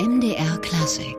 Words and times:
MDR 0.00 0.56
Klassik 0.62 1.14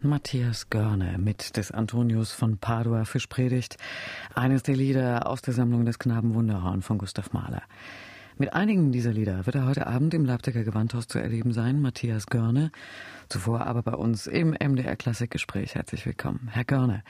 Matthias 0.00 0.70
Görne 0.70 1.18
mit 1.18 1.58
des 1.58 1.72
Antonius 1.72 2.32
von 2.32 2.56
Padua 2.56 3.04
Fischpredigt, 3.04 3.76
eines 4.34 4.62
der 4.62 4.76
Lieder 4.76 5.26
aus 5.26 5.42
der 5.42 5.52
Sammlung 5.52 5.84
des 5.84 5.98
Knaben 5.98 6.32
Wunderhorn 6.32 6.80
von 6.80 6.96
Gustav 6.96 7.34
Mahler. 7.34 7.64
Mit 8.36 8.52
einigen 8.52 8.90
dieser 8.90 9.12
Lieder 9.12 9.46
wird 9.46 9.54
er 9.54 9.64
heute 9.64 9.86
Abend 9.86 10.12
im 10.12 10.24
Leipziger 10.24 10.64
Gewandhaus 10.64 11.06
zu 11.06 11.20
erleben 11.20 11.52
sein, 11.52 11.80
Matthias 11.80 12.26
Görne. 12.26 12.72
Zuvor 13.28 13.64
aber 13.64 13.84
bei 13.84 13.92
uns 13.92 14.26
im 14.26 14.50
MDR 14.50 14.96
Klassikgespräch. 14.96 15.76
Herzlich 15.76 16.04
willkommen. 16.04 16.48
Herr 16.50 16.64
Görne, 16.64 17.04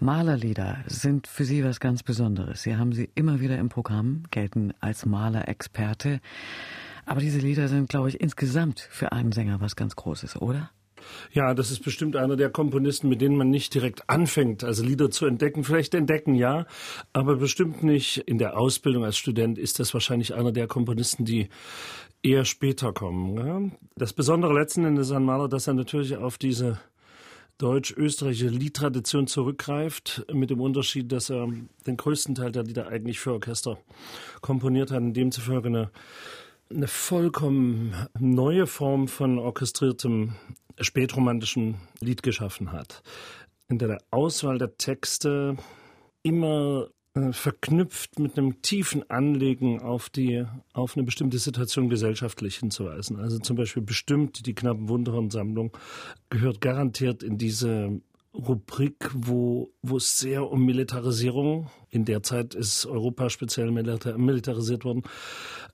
Malerlieder 0.00 0.78
sind 0.86 1.26
für 1.26 1.44
Sie 1.44 1.62
was 1.62 1.78
ganz 1.78 2.02
Besonderes. 2.02 2.62
Sie 2.62 2.74
haben 2.74 2.94
sie 2.94 3.10
immer 3.14 3.40
wieder 3.40 3.58
im 3.58 3.68
Programm, 3.68 4.22
gelten 4.30 4.72
als 4.80 5.04
Malerexperte. 5.04 6.20
Aber 7.04 7.20
diese 7.20 7.38
Lieder 7.38 7.68
sind, 7.68 7.90
glaube 7.90 8.08
ich, 8.08 8.18
insgesamt 8.18 8.80
für 8.80 9.12
einen 9.12 9.32
Sänger 9.32 9.60
was 9.60 9.76
ganz 9.76 9.94
Großes, 9.94 10.40
oder? 10.40 10.70
Ja, 11.32 11.54
das 11.54 11.70
ist 11.70 11.82
bestimmt 11.82 12.16
einer 12.16 12.36
der 12.36 12.50
Komponisten, 12.50 13.08
mit 13.08 13.20
denen 13.20 13.36
man 13.36 13.50
nicht 13.50 13.74
direkt 13.74 14.08
anfängt, 14.08 14.64
also 14.64 14.84
Lieder 14.84 15.10
zu 15.10 15.26
entdecken. 15.26 15.64
Vielleicht 15.64 15.94
entdecken, 15.94 16.34
ja, 16.34 16.66
aber 17.12 17.36
bestimmt 17.36 17.82
nicht 17.82 18.18
in 18.18 18.38
der 18.38 18.58
Ausbildung 18.58 19.04
als 19.04 19.16
Student 19.16 19.58
ist 19.58 19.78
das 19.78 19.94
wahrscheinlich 19.94 20.34
einer 20.34 20.52
der 20.52 20.66
Komponisten, 20.66 21.24
die 21.24 21.48
eher 22.22 22.44
später 22.44 22.92
kommen. 22.92 23.36
Ja? 23.36 23.76
Das 23.96 24.12
Besondere 24.12 24.52
letzten 24.54 24.84
Endes 24.84 25.10
an 25.10 25.24
Mahler, 25.24 25.48
dass 25.48 25.66
er 25.66 25.74
natürlich 25.74 26.16
auf 26.16 26.38
diese 26.38 26.78
deutsch-österreichische 27.58 28.48
Liedtradition 28.48 29.26
zurückgreift, 29.26 30.26
mit 30.32 30.50
dem 30.50 30.60
Unterschied, 30.60 31.12
dass 31.12 31.30
er 31.30 31.48
den 31.86 31.96
größten 31.96 32.34
Teil 32.34 32.50
der 32.50 32.64
Lieder 32.64 32.88
eigentlich 32.88 33.20
für 33.20 33.32
Orchester 33.32 33.78
komponiert 34.40 34.90
hat, 34.90 35.00
in 35.00 35.14
demzufolge 35.14 35.68
eine 35.68 35.90
eine 36.74 36.88
vollkommen 36.88 37.94
neue 38.18 38.66
Form 38.66 39.08
von 39.08 39.38
orchestriertem 39.38 40.34
spätromantischen 40.80 41.76
Lied 42.00 42.22
geschaffen 42.22 42.72
hat. 42.72 43.02
In 43.68 43.78
der 43.78 43.98
Auswahl 44.10 44.58
der 44.58 44.76
Texte 44.76 45.56
immer 46.22 46.88
äh, 47.14 47.32
verknüpft 47.32 48.18
mit 48.18 48.38
einem 48.38 48.62
tiefen 48.62 49.08
Anlegen 49.10 49.80
auf 49.80 50.08
die, 50.08 50.46
auf 50.72 50.96
eine 50.96 51.04
bestimmte 51.04 51.38
Situation 51.38 51.90
gesellschaftlich 51.90 52.56
hinzuweisen. 52.56 53.18
Also 53.18 53.38
zum 53.38 53.56
Beispiel 53.56 53.82
bestimmt 53.82 54.46
die 54.46 54.54
knappen 54.54 54.88
Wunderhorn-Sammlung 54.88 55.76
gehört 56.30 56.60
garantiert 56.60 57.22
in 57.22 57.36
diese 57.36 58.00
Rubrik, 58.34 59.10
wo, 59.12 59.74
wo 59.82 59.98
es 59.98 60.18
sehr 60.18 60.50
um 60.50 60.64
Militarisierung, 60.64 61.68
in 61.90 62.06
der 62.06 62.22
Zeit 62.22 62.54
ist 62.54 62.86
Europa 62.86 63.28
speziell 63.28 63.70
militarisiert 63.70 64.86
worden, 64.86 65.02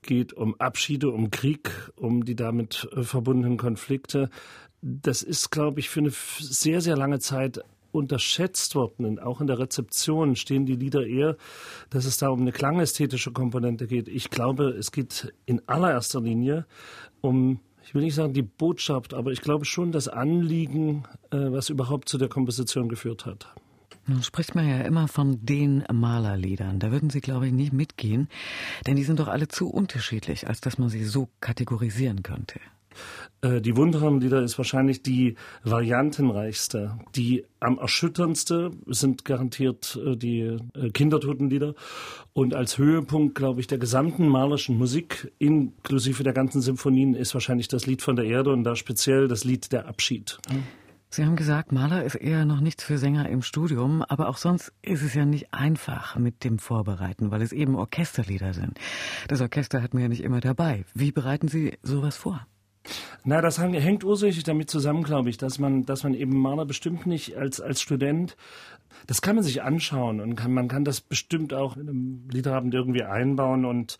geht, 0.01 0.33
um 0.33 0.59
Abschiede, 0.59 1.09
um 1.09 1.31
Krieg, 1.31 1.71
um 1.95 2.25
die 2.25 2.35
damit 2.35 2.85
äh, 2.91 3.03
verbundenen 3.03 3.57
Konflikte. 3.57 4.29
Das 4.81 5.21
ist, 5.21 5.51
glaube 5.51 5.79
ich, 5.79 5.89
für 5.89 5.99
eine 5.99 6.11
sehr, 6.39 6.81
sehr 6.81 6.95
lange 6.95 7.19
Zeit 7.19 7.61
unterschätzt 7.91 8.75
worden. 8.75 9.05
Und 9.05 9.21
auch 9.21 9.41
in 9.41 9.47
der 9.47 9.59
Rezeption 9.59 10.35
stehen 10.35 10.65
die 10.65 10.75
Lieder 10.75 11.05
eher, 11.05 11.37
dass 11.89 12.05
es 12.05 12.17
da 12.17 12.29
um 12.29 12.41
eine 12.41 12.51
klangästhetische 12.51 13.31
Komponente 13.31 13.87
geht. 13.87 14.07
Ich 14.07 14.29
glaube, 14.29 14.69
es 14.69 14.91
geht 14.91 15.33
in 15.45 15.61
allererster 15.67 16.21
Linie 16.21 16.65
um 17.21 17.59
ich 17.89 17.95
will 17.95 18.03
nicht 18.03 18.13
sagen 18.13 18.33
die 18.33 18.43
Botschaft, 18.43 19.15
aber 19.15 19.31
ich 19.31 19.41
glaube 19.41 19.65
schon 19.65 19.91
das 19.91 20.07
Anliegen, 20.07 21.05
äh, 21.31 21.37
was 21.37 21.69
überhaupt 21.69 22.07
zu 22.07 22.19
der 22.19 22.29
Komposition 22.29 22.87
geführt 22.87 23.25
hat. 23.25 23.47
Nun 24.05 24.21
spricht 24.21 24.53
man 24.53 24.69
ja 24.69 24.81
immer 24.81 25.07
von 25.07 25.43
den 25.43 25.83
Malerliedern. 25.91 26.77
Da 26.77 26.91
würden 26.91 27.09
Sie, 27.09 27.19
glaube 27.19 27.47
ich, 27.47 27.51
nicht 27.51 27.73
mitgehen, 27.73 28.27
denn 28.85 28.95
die 28.95 29.03
sind 29.03 29.19
doch 29.19 29.27
alle 29.27 29.47
zu 29.47 29.69
unterschiedlich, 29.69 30.47
als 30.47 30.61
dass 30.61 30.77
man 30.77 30.89
sie 30.89 31.03
so 31.03 31.29
kategorisieren 31.41 32.21
könnte. 32.21 32.59
Äh, 33.41 33.61
die 33.61 33.75
Wunderhornlieder 33.75 34.41
ist 34.41 34.57
wahrscheinlich 34.57 35.01
die 35.01 35.35
variantenreichste. 35.63 36.97
Die 37.15 37.45
am 37.59 37.77
erschütterndste 37.77 38.71
sind 38.87 39.25
garantiert 39.25 39.99
äh, 40.05 40.15
die 40.15 40.57
äh, 40.73 40.89
Kindertotenlieder. 40.91 41.75
Und 42.33 42.53
als 42.53 42.77
Höhepunkt, 42.77 43.35
glaube 43.35 43.61
ich, 43.61 43.67
der 43.67 43.77
gesamten 43.77 44.27
malerischen 44.27 44.77
Musik, 44.77 45.31
inklusive 45.39 46.23
der 46.23 46.33
ganzen 46.33 46.61
Symphonien, 46.61 47.15
ist 47.15 47.33
wahrscheinlich 47.33 47.67
das 47.67 47.85
Lied 47.85 48.01
von 48.01 48.15
der 48.15 48.25
Erde 48.25 48.51
und 48.51 48.63
da 48.63 48.75
speziell 48.75 49.27
das 49.27 49.43
Lied 49.43 49.71
Der 49.71 49.87
Abschied. 49.87 50.37
Sie 51.11 51.25
haben 51.25 51.35
gesagt, 51.35 51.71
Maler 51.71 52.03
ist 52.03 52.13
eher 52.13 52.45
noch 52.45 52.59
nichts 52.59 52.83
für 52.83 52.99
Sänger 52.99 53.27
im 53.29 53.41
Studium, 53.41 54.03
aber 54.03 54.29
auch 54.29 54.37
sonst 54.37 54.71
ist 54.83 55.01
es 55.01 55.15
ja 55.15 55.25
nicht 55.25 55.51
einfach 55.51 56.15
mit 56.17 56.43
dem 56.43 56.59
Vorbereiten, 56.59 57.31
weil 57.31 57.41
es 57.41 57.51
eben 57.51 57.75
Orchesterlieder 57.75 58.53
sind. 58.53 58.79
Das 59.27 59.41
Orchester 59.41 59.81
hat 59.81 59.95
man 59.95 60.03
ja 60.03 60.09
nicht 60.09 60.23
immer 60.23 60.39
dabei. 60.39 60.85
Wie 60.93 61.11
bereiten 61.11 61.47
Sie 61.47 61.79
sowas 61.81 62.15
vor? 62.15 62.45
Na, 63.23 63.41
das 63.41 63.59
hängt 63.59 64.03
ursächlich 64.03 64.43
damit 64.43 64.69
zusammen, 64.69 65.03
glaube 65.03 65.29
ich, 65.29 65.37
dass 65.37 65.59
man, 65.59 65.85
dass 65.85 66.03
man 66.03 66.13
eben 66.13 66.37
Maler 66.39 66.65
bestimmt 66.65 67.05
nicht 67.05 67.35
als, 67.35 67.59
als 67.59 67.81
Student, 67.81 68.35
das 69.07 69.21
kann 69.21 69.35
man 69.35 69.43
sich 69.43 69.61
anschauen 69.61 70.19
und 70.19 70.35
kann, 70.35 70.53
man 70.53 70.67
kann 70.67 70.85
das 70.85 71.01
bestimmt 71.01 71.53
auch 71.53 71.77
in 71.77 71.89
einem 71.89 72.29
Liederabend 72.31 72.73
irgendwie 72.73 73.03
einbauen 73.03 73.65
und 73.65 73.97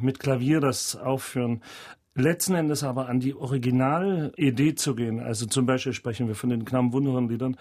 mit 0.00 0.18
Klavier 0.18 0.60
das 0.60 0.96
aufführen. 0.96 1.62
Letzten 2.14 2.54
Endes 2.54 2.82
aber 2.82 3.08
an 3.08 3.20
die 3.20 3.34
Originalidee 3.34 4.74
zu 4.74 4.94
gehen, 4.94 5.20
also 5.20 5.46
zum 5.46 5.66
Beispiel 5.66 5.92
sprechen 5.92 6.28
wir 6.28 6.34
von 6.34 6.50
den 6.50 6.64
Knamm 6.64 6.92
Wunderen 6.92 7.28
Liedern, 7.28 7.56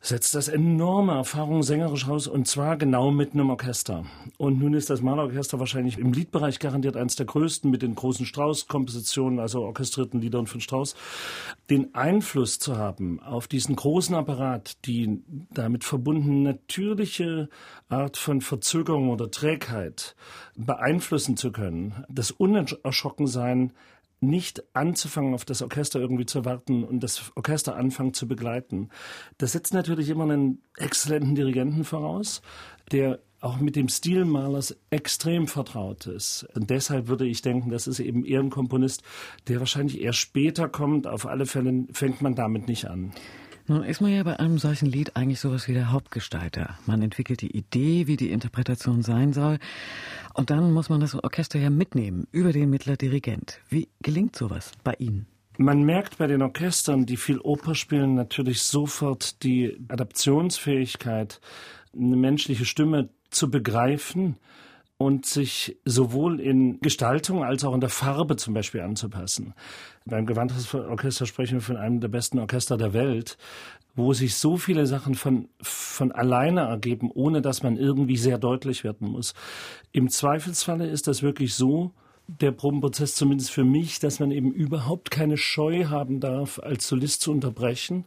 setzt 0.00 0.34
das 0.34 0.48
enorme 0.48 1.12
Erfahrung 1.12 1.62
sängerisch 1.62 2.06
raus 2.06 2.26
und 2.26 2.46
zwar 2.46 2.76
genau 2.76 3.10
mit 3.10 3.32
einem 3.32 3.50
Orchester. 3.50 4.04
Und 4.38 4.58
nun 4.58 4.74
ist 4.74 4.90
das 4.90 5.02
Malerorchester 5.02 5.58
wahrscheinlich 5.58 5.98
im 5.98 6.12
Liedbereich 6.12 6.58
garantiert 6.58 6.96
eines 6.96 7.16
der 7.16 7.26
größten 7.26 7.70
mit 7.70 7.82
den 7.82 7.94
großen 7.94 8.26
Strauß-Kompositionen, 8.26 9.40
also 9.40 9.62
orchestrierten 9.62 10.20
Liedern 10.20 10.46
von 10.46 10.60
Strauß. 10.60 10.94
Den 11.70 11.94
Einfluss 11.94 12.58
zu 12.58 12.76
haben 12.76 13.20
auf 13.20 13.48
diesen 13.48 13.74
großen 13.74 14.14
Apparat, 14.14 14.84
die 14.86 15.22
damit 15.50 15.84
verbunden 15.84 16.42
natürliche 16.42 17.48
Art 17.88 18.16
von 18.16 18.40
Verzögerung 18.40 19.10
oder 19.10 19.30
Trägheit 19.30 20.14
beeinflussen 20.56 21.36
zu 21.36 21.52
können, 21.52 22.04
das 22.08 22.30
Unerschrockensein 22.30 23.72
nicht 24.20 24.64
anzufangen, 24.74 25.34
auf 25.34 25.44
das 25.44 25.62
Orchester 25.62 26.00
irgendwie 26.00 26.26
zu 26.26 26.44
warten 26.44 26.84
und 26.84 27.00
das 27.00 27.32
Orchester 27.34 27.76
anfangen 27.76 28.14
zu 28.14 28.26
begleiten. 28.26 28.90
Das 29.38 29.52
setzt 29.52 29.74
natürlich 29.74 30.08
immer 30.08 30.24
einen 30.24 30.62
exzellenten 30.76 31.34
Dirigenten 31.34 31.84
voraus, 31.84 32.42
der 32.92 33.20
auch 33.40 33.58
mit 33.58 33.76
dem 33.76 33.88
Stil 33.88 34.24
Malers 34.24 34.76
extrem 34.90 35.46
vertraut 35.46 36.06
ist. 36.06 36.46
Und 36.54 36.70
deshalb 36.70 37.08
würde 37.08 37.26
ich 37.26 37.42
denken, 37.42 37.70
das 37.70 37.86
ist 37.86 38.00
eben 38.00 38.24
eher 38.24 38.40
ein 38.40 38.50
Komponist, 38.50 39.02
der 39.48 39.60
wahrscheinlich 39.60 40.00
eher 40.00 40.14
später 40.14 40.68
kommt. 40.68 41.06
Auf 41.06 41.26
alle 41.26 41.46
Fälle 41.46 41.84
fängt 41.92 42.22
man 42.22 42.34
damit 42.34 42.66
nicht 42.66 42.88
an. 42.88 43.12
Nun 43.68 43.82
ist 43.82 44.00
man 44.00 44.12
ja 44.12 44.22
bei 44.22 44.38
einem 44.38 44.58
solchen 44.58 44.86
Lied 44.86 45.16
eigentlich 45.16 45.40
sowas 45.40 45.66
wie 45.66 45.72
der 45.72 45.90
Hauptgestalter. 45.90 46.78
Man 46.86 47.02
entwickelt 47.02 47.40
die 47.40 47.56
Idee, 47.56 48.06
wie 48.06 48.16
die 48.16 48.30
Interpretation 48.30 49.02
sein 49.02 49.32
soll. 49.32 49.58
Und 50.34 50.50
dann 50.50 50.72
muss 50.72 50.88
man 50.88 51.00
das 51.00 51.16
Orchester 51.16 51.58
ja 51.58 51.68
mitnehmen 51.68 52.28
über 52.30 52.52
den 52.52 52.70
Mittler-Dirigent. 52.70 53.60
Wie 53.68 53.88
gelingt 54.00 54.36
sowas 54.36 54.70
bei 54.84 54.94
Ihnen? 54.98 55.26
Man 55.58 55.82
merkt 55.82 56.18
bei 56.18 56.28
den 56.28 56.42
Orchestern, 56.42 57.06
die 57.06 57.16
viel 57.16 57.38
Oper 57.40 57.74
spielen, 57.74 58.14
natürlich 58.14 58.62
sofort 58.62 59.42
die 59.42 59.76
Adaptionsfähigkeit, 59.88 61.40
eine 61.92 62.16
menschliche 62.16 62.66
Stimme 62.66 63.08
zu 63.30 63.50
begreifen 63.50 64.36
und 64.98 65.26
sich 65.26 65.76
sowohl 65.84 66.40
in 66.40 66.80
Gestaltung 66.80 67.44
als 67.44 67.64
auch 67.64 67.74
in 67.74 67.80
der 67.80 67.90
Farbe 67.90 68.36
zum 68.36 68.54
Beispiel 68.54 68.80
anzupassen. 68.80 69.54
Beim 70.06 70.24
Gewandhausorchester 70.24 71.26
sprechen 71.26 71.54
wir 71.54 71.60
von 71.62 71.76
einem 71.76 72.00
der 72.00 72.08
besten 72.08 72.38
Orchester 72.38 72.76
der 72.76 72.94
Welt, 72.94 73.36
wo 73.94 74.12
sich 74.12 74.36
so 74.36 74.56
viele 74.56 74.86
Sachen 74.86 75.14
von, 75.14 75.48
von 75.60 76.12
alleine 76.12 76.62
ergeben, 76.62 77.10
ohne 77.12 77.42
dass 77.42 77.62
man 77.62 77.76
irgendwie 77.76 78.16
sehr 78.16 78.38
deutlich 78.38 78.84
werden 78.84 79.08
muss. 79.08 79.34
Im 79.92 80.08
Zweifelsfalle 80.08 80.86
ist 80.86 81.08
das 81.08 81.22
wirklich 81.22 81.54
so, 81.54 81.92
der 82.28 82.52
Probenprozess 82.52 83.14
zumindest 83.14 83.50
für 83.50 83.64
mich, 83.64 84.00
dass 84.00 84.18
man 84.18 84.30
eben 84.30 84.52
überhaupt 84.52 85.10
keine 85.10 85.36
Scheu 85.36 85.86
haben 85.86 86.20
darf, 86.20 86.58
als 86.58 86.88
Solist 86.88 87.20
zu 87.22 87.32
unterbrechen. 87.32 88.04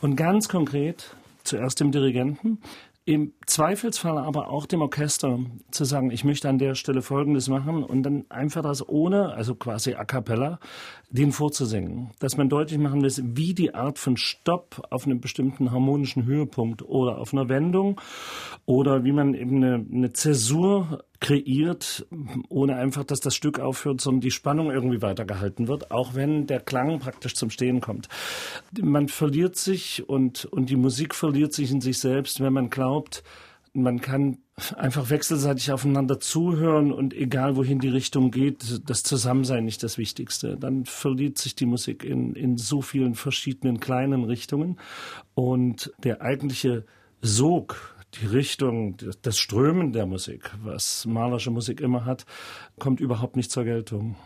Und 0.00 0.16
ganz 0.16 0.48
konkret, 0.48 1.14
zuerst 1.44 1.80
dem 1.80 1.92
Dirigenten, 1.92 2.58
im 3.04 3.32
Zweifelsfall 3.46 4.16
aber 4.16 4.48
auch 4.48 4.66
dem 4.66 4.80
Orchester 4.80 5.40
zu 5.72 5.84
sagen, 5.84 6.10
ich 6.12 6.22
möchte 6.22 6.48
an 6.48 6.58
der 6.58 6.76
Stelle 6.76 7.02
Folgendes 7.02 7.48
machen 7.48 7.82
und 7.82 8.04
dann 8.04 8.26
einfach 8.28 8.62
das 8.62 8.88
ohne, 8.88 9.34
also 9.34 9.56
quasi 9.56 9.94
a 9.94 10.04
cappella, 10.04 10.60
den 11.12 11.30
vorzusingen. 11.30 12.10
Dass 12.18 12.36
man 12.36 12.48
deutlich 12.48 12.78
machen 12.78 13.00
lässt, 13.00 13.22
wie 13.36 13.54
die 13.54 13.74
Art 13.74 13.98
von 13.98 14.16
Stopp 14.16 14.82
auf 14.90 15.06
einem 15.06 15.20
bestimmten 15.20 15.70
harmonischen 15.70 16.24
Höhepunkt 16.24 16.82
oder 16.82 17.18
auf 17.18 17.32
einer 17.32 17.48
Wendung 17.48 18.00
oder 18.64 19.04
wie 19.04 19.12
man 19.12 19.34
eben 19.34 19.56
eine, 19.56 19.84
eine 19.92 20.12
Zäsur 20.12 21.04
kreiert, 21.20 22.06
ohne 22.48 22.76
einfach, 22.76 23.04
dass 23.04 23.20
das 23.20 23.36
Stück 23.36 23.60
aufhört, 23.60 24.00
sondern 24.00 24.22
die 24.22 24.30
Spannung 24.30 24.72
irgendwie 24.72 25.02
weitergehalten 25.02 25.68
wird, 25.68 25.90
auch 25.90 26.14
wenn 26.14 26.46
der 26.46 26.60
Klang 26.60 26.98
praktisch 26.98 27.34
zum 27.34 27.50
Stehen 27.50 27.80
kommt. 27.80 28.08
Man 28.80 29.08
verliert 29.08 29.56
sich 29.56 30.08
und, 30.08 30.46
und 30.46 30.70
die 30.70 30.76
Musik 30.76 31.14
verliert 31.14 31.52
sich 31.52 31.70
in 31.70 31.80
sich 31.80 31.98
selbst, 31.98 32.40
wenn 32.40 32.52
man 32.52 32.70
glaubt, 32.70 33.22
man 33.74 34.00
kann 34.00 34.38
einfach 34.76 35.08
wechselseitig 35.08 35.72
aufeinander 35.72 36.20
zuhören 36.20 36.92
und 36.92 37.14
egal 37.14 37.56
wohin 37.56 37.78
die 37.78 37.88
Richtung 37.88 38.30
geht, 38.30 38.82
das 38.88 39.02
Zusammensein 39.02 39.64
nicht 39.64 39.82
das 39.82 39.96
Wichtigste. 39.96 40.56
Dann 40.58 40.84
verliert 40.84 41.38
sich 41.38 41.54
die 41.54 41.66
Musik 41.66 42.04
in, 42.04 42.34
in 42.34 42.58
so 42.58 42.82
vielen 42.82 43.14
verschiedenen 43.14 43.80
kleinen 43.80 44.24
Richtungen 44.24 44.78
und 45.34 45.92
der 46.04 46.20
eigentliche 46.20 46.84
Sog, 47.22 47.96
die 48.20 48.26
Richtung, 48.26 48.98
das 49.22 49.38
Strömen 49.38 49.92
der 49.92 50.04
Musik, 50.04 50.50
was 50.62 51.06
malerische 51.06 51.50
Musik 51.50 51.80
immer 51.80 52.04
hat, 52.04 52.26
kommt 52.78 53.00
überhaupt 53.00 53.36
nicht 53.36 53.50
zur 53.50 53.64
Geltung. 53.64 54.16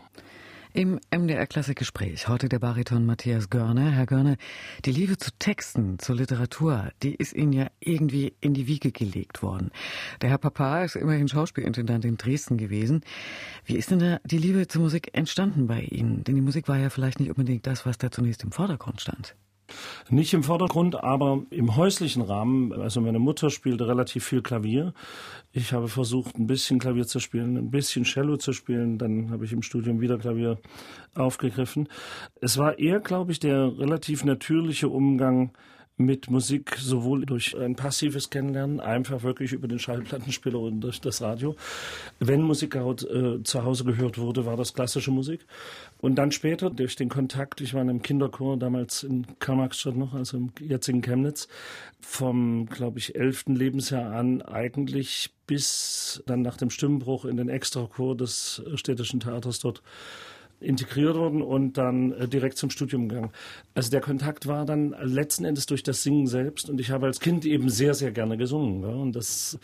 Im 0.77 0.99
MDR 1.09 1.47
Klassikgespräch 1.47 2.27
heute 2.27 2.49
der 2.49 2.59
Bariton 2.59 3.03
Matthias 3.03 3.49
Görner. 3.49 3.89
Herr 3.89 4.05
Görner, 4.05 4.37
die 4.85 4.91
Liebe 4.91 5.17
zu 5.17 5.31
Texten, 5.39 5.97
zur 5.97 6.17
Literatur, 6.17 6.91
die 7.01 7.15
ist 7.15 7.33
Ihnen 7.33 7.51
ja 7.51 7.65
irgendwie 7.79 8.35
in 8.41 8.53
die 8.53 8.67
Wiege 8.67 8.91
gelegt 8.91 9.41
worden. 9.41 9.71
Der 10.21 10.29
Herr 10.29 10.37
Papa 10.37 10.83
ist 10.83 10.95
immerhin 10.95 11.27
Schauspielintendant 11.27 12.05
in 12.05 12.17
Dresden 12.17 12.57
gewesen. 12.57 13.01
Wie 13.65 13.75
ist 13.75 13.89
denn 13.89 13.97
da 13.97 14.19
die 14.23 14.37
Liebe 14.37 14.67
zur 14.67 14.83
Musik 14.83 15.17
entstanden 15.17 15.65
bei 15.65 15.81
Ihnen? 15.81 16.23
Denn 16.23 16.35
die 16.35 16.41
Musik 16.41 16.67
war 16.67 16.77
ja 16.77 16.91
vielleicht 16.91 17.19
nicht 17.19 17.31
unbedingt 17.31 17.65
das, 17.65 17.87
was 17.87 17.97
da 17.97 18.11
zunächst 18.11 18.43
im 18.43 18.51
Vordergrund 18.51 19.01
stand. 19.01 19.35
Nicht 20.09 20.33
im 20.33 20.43
Vordergrund, 20.43 21.03
aber 21.03 21.43
im 21.49 21.75
häuslichen 21.75 22.21
Rahmen. 22.21 22.73
Also 22.73 23.01
meine 23.01 23.19
Mutter 23.19 23.49
spielte 23.49 23.87
relativ 23.87 24.25
viel 24.25 24.41
Klavier. 24.41 24.93
Ich 25.51 25.73
habe 25.73 25.87
versucht, 25.87 26.37
ein 26.37 26.47
bisschen 26.47 26.79
Klavier 26.79 27.07
zu 27.07 27.19
spielen, 27.19 27.57
ein 27.57 27.71
bisschen 27.71 28.03
Cello 28.03 28.37
zu 28.37 28.53
spielen. 28.53 28.97
Dann 28.97 29.31
habe 29.31 29.45
ich 29.45 29.53
im 29.53 29.61
Studium 29.61 30.01
wieder 30.01 30.17
Klavier 30.17 30.57
aufgegriffen. 31.15 31.87
Es 32.41 32.57
war 32.57 32.79
eher, 32.79 32.99
glaube 32.99 33.31
ich, 33.31 33.39
der 33.39 33.77
relativ 33.77 34.23
natürliche 34.23 34.89
Umgang 34.89 35.51
mit 35.97 36.29
Musik 36.29 36.77
sowohl 36.79 37.25
durch 37.25 37.57
ein 37.57 37.75
passives 37.75 38.29
Kennenlernen, 38.29 38.79
einfach 38.79 39.23
wirklich 39.23 39.51
über 39.51 39.67
den 39.67 39.79
Schallplattenspieler 39.79 40.59
und 40.59 40.81
durch 40.81 41.01
das 41.01 41.21
Radio. 41.21 41.55
Wenn 42.19 42.43
Musik 42.43 42.75
äh, 42.75 43.43
zu 43.43 43.63
Hause 43.63 43.83
gehört 43.83 44.19
wurde, 44.19 44.45
war 44.45 44.55
das 44.55 44.75
klassische 44.75 45.09
Musik. 45.09 45.45
Und 45.99 46.15
dann 46.15 46.31
später 46.31 46.69
durch 46.69 46.95
den 46.95 47.09
Kontakt, 47.09 47.61
ich 47.61 47.73
war 47.73 47.81
in 47.81 47.89
einem 47.89 48.01
Kinderchor 48.01 48.57
damals 48.57 49.03
in 49.03 49.25
Karl-Marx-Stadt 49.39 49.95
noch, 49.95 50.13
also 50.13 50.37
im 50.37 50.51
jetzigen 50.59 51.01
Chemnitz, 51.01 51.47
vom, 52.01 52.67
glaube 52.67 52.99
ich, 52.99 53.15
elften 53.15 53.55
Lebensjahr 53.55 54.13
an 54.13 54.41
eigentlich 54.41 55.33
bis 55.47 56.21
dann 56.25 56.41
nach 56.41 56.57
dem 56.57 56.69
Stimmbruch 56.69 57.25
in 57.25 57.37
den 57.37 57.49
Extrachor 57.49 58.15
des 58.15 58.61
städtischen 58.75 59.19
Theaters 59.19 59.59
dort 59.59 59.81
integriert 60.59 61.15
worden 61.15 61.41
und 61.41 61.77
dann 61.77 62.11
äh, 62.13 62.27
direkt 62.27 62.57
zum 62.57 62.69
Studium 62.69 63.09
gegangen. 63.09 63.31
Also 63.75 63.91
der 63.91 64.01
Kontakt 64.01 64.47
war 64.47 64.65
dann 64.65 64.95
letzten 65.03 65.45
Endes 65.45 65.67
durch 65.67 65.83
das 65.83 66.03
Singen 66.03 66.27
selbst 66.27 66.69
und 66.69 66.79
ich 66.81 66.89
habe 66.89 67.05
als 67.05 67.19
Kind 67.19 67.45
eben 67.45 67.69
sehr, 67.69 67.93
sehr 67.93 68.11
gerne 68.11 68.37
gesungen. 68.37 68.81
Ja, 68.81 68.89
und 68.89 69.15
das 69.15 69.59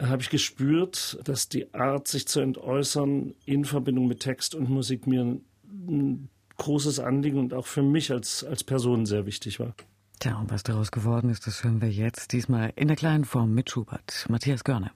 habe 0.00 0.22
ich 0.22 0.30
gespürt, 0.30 1.18
dass 1.24 1.48
die 1.48 1.74
Art, 1.74 2.06
sich 2.06 2.28
zu 2.28 2.40
entäußern 2.40 3.34
in 3.46 3.64
Verbindung 3.64 4.06
mit 4.06 4.20
Text 4.20 4.54
und 4.54 4.70
Musik 4.70 5.08
mir 5.08 5.40
ein 5.70 6.28
großes 6.56 7.00
Anliegen 7.00 7.38
und 7.38 7.54
auch 7.54 7.66
für 7.66 7.82
mich 7.82 8.12
als, 8.12 8.44
als 8.44 8.64
Person 8.64 9.06
sehr 9.06 9.26
wichtig 9.26 9.60
war. 9.60 9.74
Tja, 10.18 10.36
und 10.36 10.50
was 10.50 10.64
daraus 10.64 10.90
geworden 10.90 11.30
ist, 11.30 11.46
das 11.46 11.62
hören 11.62 11.80
wir 11.80 11.90
jetzt, 11.90 12.32
diesmal 12.32 12.72
in 12.74 12.88
der 12.88 12.96
kleinen 12.96 13.24
Form 13.24 13.54
mit 13.54 13.70
Schubert. 13.70 14.26
Matthias 14.28 14.64
Görne. 14.64 14.90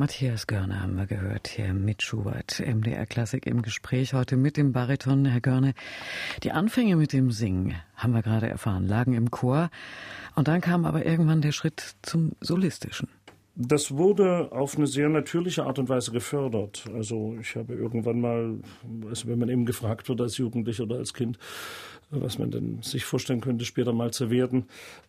Matthias 0.00 0.46
Görner 0.46 0.80
haben 0.80 0.96
wir 0.96 1.04
gehört 1.04 1.46
hier 1.46 1.74
mit 1.74 2.02
Schubert, 2.02 2.58
MDR 2.58 3.04
Klassik 3.04 3.46
im 3.46 3.60
Gespräch 3.60 4.14
heute 4.14 4.38
mit 4.38 4.56
dem 4.56 4.72
Bariton, 4.72 5.26
Herr 5.26 5.42
Görner. 5.42 5.74
Die 6.42 6.52
Anfänge 6.52 6.96
mit 6.96 7.12
dem 7.12 7.30
Singen, 7.30 7.74
haben 7.96 8.14
wir 8.14 8.22
gerade 8.22 8.48
erfahren, 8.48 8.86
lagen 8.86 9.12
im 9.12 9.30
Chor 9.30 9.68
und 10.36 10.48
dann 10.48 10.62
kam 10.62 10.86
aber 10.86 11.04
irgendwann 11.04 11.42
der 11.42 11.52
Schritt 11.52 11.96
zum 12.00 12.32
Solistischen. 12.40 13.08
Das 13.56 13.94
wurde 13.94 14.50
auf 14.52 14.78
eine 14.78 14.86
sehr 14.86 15.10
natürliche 15.10 15.64
Art 15.64 15.78
und 15.78 15.90
Weise 15.90 16.12
gefördert. 16.12 16.84
Also 16.94 17.36
ich 17.38 17.54
habe 17.56 17.74
irgendwann 17.74 18.22
mal, 18.22 18.54
also 19.06 19.28
wenn 19.28 19.38
man 19.38 19.50
eben 19.50 19.66
gefragt 19.66 20.08
wird 20.08 20.22
als 20.22 20.38
Jugendlicher 20.38 20.84
oder 20.84 20.96
als 20.96 21.12
Kind, 21.12 21.38
was 22.10 22.38
man 22.38 22.50
denn 22.50 22.82
sich 22.82 23.04
vorstellen 23.04 23.40
könnte, 23.40 23.64
später 23.64 23.92
mal 23.92 24.12
zu 24.12 24.30
werden. 24.30 24.64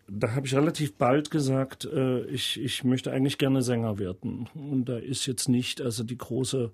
Da 0.08 0.36
habe 0.36 0.46
ich 0.46 0.54
relativ 0.54 0.94
bald 0.96 1.32
gesagt, 1.32 1.86
äh, 1.86 2.26
ich, 2.26 2.62
ich 2.62 2.84
möchte 2.84 3.12
eigentlich 3.12 3.38
gerne 3.38 3.64
Sänger 3.64 3.98
werden. 3.98 4.50
Und 4.54 4.86
da 4.86 4.98
ist 4.98 5.26
jetzt 5.26 5.50
nicht 5.50 5.82
also 5.82 6.04
die 6.04 6.18
große 6.18 6.72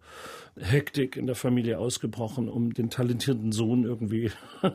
Hektik 0.60 1.16
in 1.16 1.28
der 1.28 1.36
Familie 1.36 1.80
ausgebrochen, 1.80 2.50
um 2.50 2.74
den 2.74 2.90
talentierten 2.90 3.52
Sohn 3.52 3.84
irgendwie 3.84 4.32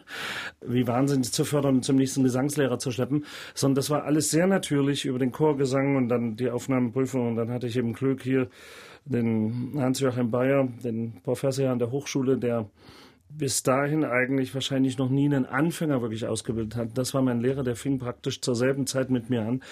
wie 0.66 0.86
wahnsinnig 0.86 1.32
zu 1.32 1.44
fördern 1.44 1.76
und 1.76 1.84
zum 1.84 1.96
nächsten 1.96 2.22
Gesangslehrer 2.22 2.78
zu 2.78 2.90
schleppen, 2.90 3.26
sondern 3.54 3.76
das 3.76 3.90
war 3.90 4.04
alles 4.04 4.30
sehr 4.30 4.46
natürlich 4.46 5.04
über 5.04 5.18
den 5.18 5.32
Chorgesang 5.32 5.96
und 5.96 6.08
dann 6.08 6.36
die 6.36 6.50
Aufnahmeprüfung 6.50 7.28
und 7.28 7.36
dann 7.36 7.50
hatte 7.50 7.66
ich 7.66 7.76
eben 7.76 7.92
Glück 7.92 8.22
hier 8.22 8.48
den 9.04 9.72
Hans-Joachim 9.76 10.30
Bayer, 10.30 10.68
den 10.84 11.20
Professor 11.22 11.70
an 11.70 11.78
der 11.78 11.90
Hochschule, 11.90 12.38
der 12.38 12.68
bis 13.36 13.62
dahin 13.62 14.04
eigentlich 14.04 14.54
wahrscheinlich 14.54 14.98
noch 14.98 15.10
nie 15.10 15.26
einen 15.26 15.46
Anfänger 15.46 16.02
wirklich 16.02 16.26
ausgebildet 16.26 16.76
hat. 16.76 16.98
Das 16.98 17.14
war 17.14 17.22
mein 17.22 17.40
Lehrer, 17.40 17.64
der 17.64 17.76
fing 17.76 17.98
praktisch 17.98 18.40
zur 18.40 18.54
selben 18.54 18.86
Zeit 18.86 19.10
mit 19.10 19.30
mir 19.30 19.42
an. 19.42 19.62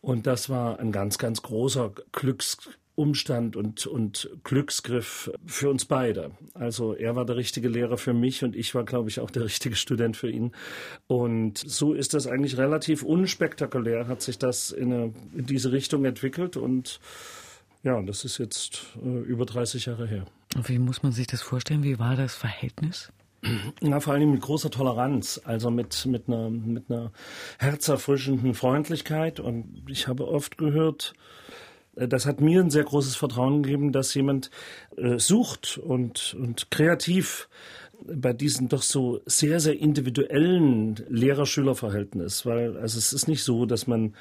Und 0.00 0.26
das 0.26 0.50
war 0.50 0.78
ein 0.78 0.92
ganz, 0.92 1.18
ganz 1.18 1.42
großer 1.42 1.92
Glücksumstand 2.12 3.56
und, 3.56 3.86
und 3.86 4.30
Glücksgriff 4.44 5.30
für 5.46 5.70
uns 5.70 5.86
beide. 5.86 6.32
Also 6.52 6.94
er 6.94 7.16
war 7.16 7.24
der 7.24 7.36
richtige 7.36 7.68
Lehrer 7.68 7.96
für 7.96 8.12
mich 8.12 8.44
und 8.44 8.54
ich 8.54 8.74
war, 8.74 8.84
glaube 8.84 9.08
ich, 9.08 9.20
auch 9.20 9.30
der 9.30 9.44
richtige 9.44 9.76
Student 9.76 10.16
für 10.16 10.30
ihn. 10.30 10.52
Und 11.06 11.58
so 11.58 11.94
ist 11.94 12.14
das 12.14 12.26
eigentlich 12.26 12.58
relativ 12.58 13.02
unspektakulär, 13.02 14.08
hat 14.08 14.20
sich 14.20 14.38
das 14.38 14.72
in, 14.72 14.92
eine, 14.92 15.14
in 15.34 15.46
diese 15.46 15.72
Richtung 15.72 16.04
entwickelt 16.04 16.56
und 16.56 17.00
ja, 17.82 18.00
das 18.00 18.24
ist 18.24 18.38
jetzt 18.38 18.82
äh, 19.02 19.08
über 19.08 19.44
30 19.44 19.86
Jahre 19.86 20.06
her. 20.06 20.24
Wie 20.54 20.78
muss 20.78 21.02
man 21.02 21.12
sich 21.12 21.26
das 21.26 21.42
vorstellen? 21.42 21.82
Wie 21.82 21.98
war 21.98 22.16
das 22.16 22.34
Verhältnis? 22.34 23.12
Ja, 23.82 24.00
vor 24.00 24.14
allem 24.14 24.30
mit 24.30 24.40
großer 24.40 24.70
Toleranz, 24.70 25.40
also 25.44 25.70
mit, 25.70 26.06
mit, 26.06 26.28
einer, 26.28 26.48
mit 26.48 26.90
einer 26.90 27.12
herzerfrischenden 27.58 28.54
Freundlichkeit. 28.54 29.38
Und 29.40 29.84
ich 29.88 30.08
habe 30.08 30.28
oft 30.28 30.56
gehört, 30.56 31.14
äh, 31.96 32.08
das 32.08 32.26
hat 32.26 32.40
mir 32.40 32.60
ein 32.60 32.70
sehr 32.70 32.84
großes 32.84 33.16
Vertrauen 33.16 33.62
gegeben, 33.62 33.92
dass 33.92 34.14
jemand 34.14 34.50
äh, 34.96 35.18
sucht 35.18 35.78
und, 35.78 36.34
und 36.38 36.70
kreativ 36.70 37.48
bei 38.06 38.32
diesem 38.32 38.68
doch 38.68 38.82
so 38.82 39.20
sehr, 39.26 39.60
sehr 39.60 39.78
individuellen 39.78 40.96
Lehrer-Schüler-Verhältnis, 41.08 42.44
weil 42.44 42.76
also 42.76 42.98
es 42.98 43.12
ist 43.12 43.28
nicht 43.28 43.44
so, 43.44 43.66
dass 43.66 43.86
man 43.86 44.14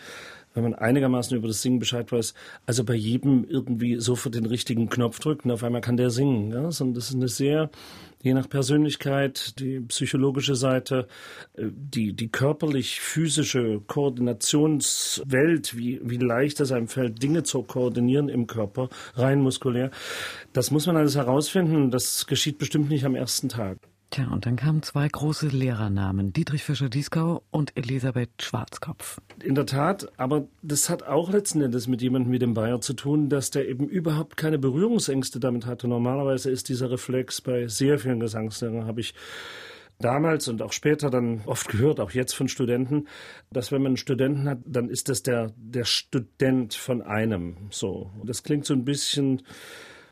wenn 0.54 0.64
man 0.64 0.76
einigermaßen 0.76 1.36
über 1.36 1.48
das 1.48 1.62
Singen 1.62 1.80
Bescheid 1.80 2.12
weiß, 2.12 2.34
also 2.66 2.84
bei 2.84 2.94
jedem 2.94 3.46
irgendwie 3.48 4.00
sofort 4.00 4.36
den 4.36 4.46
richtigen 4.46 4.90
Knopf 4.90 5.20
drückt 5.20 5.46
und 5.46 5.52
auf 5.52 5.64
einmal 5.64 5.82
kann 5.82 5.98
der 5.98 6.10
singen. 6.10 6.52
Ja? 6.52 6.72
Sondern 6.72 6.96
das 6.96 7.10
ist 7.10 7.16
eine 7.16 7.28
sehr, 7.28 7.70
je 8.22 8.34
nach 8.34 8.50
Persönlichkeit, 8.50 9.60
die 9.60 9.82
psychologische 9.82 10.56
Seite, 10.56 11.08
äh, 11.56 11.66
die, 11.72 12.14
die 12.14 12.30
körperlich-physische 12.30 13.82
Koordinationswelt, 13.86 15.78
wie, 15.78 16.00
wie 16.04 16.18
leicht 16.18 16.60
es 16.60 16.72
einem 16.72 16.88
fällt, 16.88 17.22
Dinge 17.22 17.44
zu 17.44 17.64
koordinieren 17.64 18.30
im 18.30 18.48
Körper, 18.48 18.90
rein 19.16 19.42
muskulär. 19.42 19.92
Das 20.54 20.72
muss 20.72 20.88
man 20.88 20.98
alles 20.98 21.16
herausfinden. 21.16 21.92
Das 21.92 22.28
geschieht 22.28 22.58
bestimmt 22.58 22.90
nicht 22.90 23.06
am 23.06 23.16
ersten 23.16 23.50
Tag. 23.50 23.78
Tja, 24.14 24.28
und 24.28 24.46
dann 24.46 24.58
kamen 24.58 24.84
zwei 24.84 25.08
große 25.08 25.48
Lehrernamen, 25.48 26.34
Dietrich 26.34 26.64
Fischer-Dieskau 26.64 27.42
und 27.50 27.76
Elisabeth 27.76 28.30
Schwarzkopf. 28.44 29.20
In 29.42 29.56
der 29.56 29.66
Tat, 29.66 30.08
aber 30.18 30.48
das 30.62 30.88
hat 30.88 31.02
auch 31.02 31.32
letzten 31.32 31.62
Endes 31.62 31.88
mit 31.88 32.04
jemandem 32.04 32.32
wie 32.32 32.38
dem 32.38 32.54
Bayer 32.54 32.80
zu 32.80 32.94
tun, 32.94 33.28
dass 33.28 33.50
der 33.50 33.68
eben 33.68 33.88
überhaupt 33.88 34.38
keine 34.38 34.60
Berührungsängste 34.60 35.40
damit 35.40 35.66
hatte. 35.66 35.88
Normalerweise 35.88 36.52
ist 36.52 36.70
dieser 36.70 36.92
Reflex 36.92 37.42
bei 37.42 37.68
sehr 37.68 37.98
vielen 37.98 38.20
Gesangslehrern, 38.20 38.86
habe 38.86 39.02
ich 39.02 39.16
damals 39.98 40.48
und 40.48 40.62
auch 40.62 40.74
später 40.74 41.10
dann 41.10 41.42
oft 41.48 41.68
gehört, 41.70 42.00
auch 42.00 42.12
jetzt 42.12 42.34
von 42.34 42.48
Studenten, 42.48 43.08
dass 43.50 43.72
wenn 43.72 43.82
man 43.82 43.94
einen 43.94 43.98
Studenten 43.98 44.48
hat, 44.48 44.60
dann 44.64 44.90
ist 44.90 45.10
das 45.10 45.24
der, 45.24 45.54
der 45.58 45.86
Student 45.86 46.76
von 46.76 47.02
einem. 47.02 47.58
So. 47.72 48.12
Das 48.24 48.44
klingt 48.44 48.68
so 48.68 48.76
ein 48.76 48.86
bisschen 48.86 49.42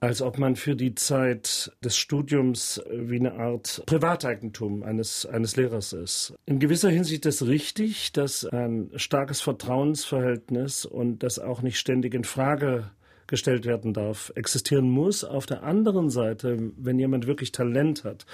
als 0.01 0.23
ob 0.23 0.39
man 0.39 0.55
für 0.55 0.75
die 0.75 0.95
Zeit 0.95 1.71
des 1.83 1.95
Studiums 1.95 2.81
wie 2.91 3.19
eine 3.19 3.35
Art 3.35 3.83
Privateigentum 3.85 4.81
eines, 4.81 5.27
eines 5.27 5.55
Lehrers 5.55 5.93
ist. 5.93 6.33
In 6.47 6.59
gewisser 6.59 6.89
Hinsicht 6.89 7.25
ist 7.27 7.43
richtig, 7.43 8.11
dass 8.11 8.43
ein 8.45 8.89
starkes 8.95 9.41
Vertrauensverhältnis 9.41 10.85
und 10.85 11.19
das 11.19 11.37
auch 11.37 11.61
nicht 11.61 11.77
ständig 11.77 12.15
in 12.15 12.23
Frage 12.23 12.89
gestellt 13.27 13.65
werden 13.65 13.93
darf, 13.93 14.31
existieren 14.35 14.89
muss. 14.89 15.23
Auf 15.23 15.45
der 15.45 15.63
anderen 15.63 16.09
Seite, 16.09 16.71
wenn 16.77 16.99
jemand 16.99 17.27
wirklich 17.27 17.51
Talent 17.51 18.03
hat, 18.03 18.25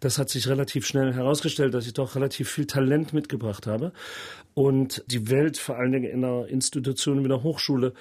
das 0.00 0.18
hat 0.18 0.30
sich 0.30 0.48
relativ 0.48 0.86
schnell 0.86 1.12
herausgestellt, 1.12 1.74
dass 1.74 1.86
ich 1.86 1.92
doch 1.92 2.16
relativ 2.16 2.48
viel 2.48 2.66
Talent 2.66 3.12
mitgebracht 3.12 3.66
habe 3.66 3.92
und 4.54 5.04
die 5.06 5.30
Welt 5.30 5.58
vor 5.58 5.76
allen 5.76 5.92
Dingen 5.92 6.10
in 6.10 6.24
einer 6.24 6.48
Institution 6.48 7.22
wie 7.22 7.28
der 7.28 7.42
Hochschule 7.42 7.92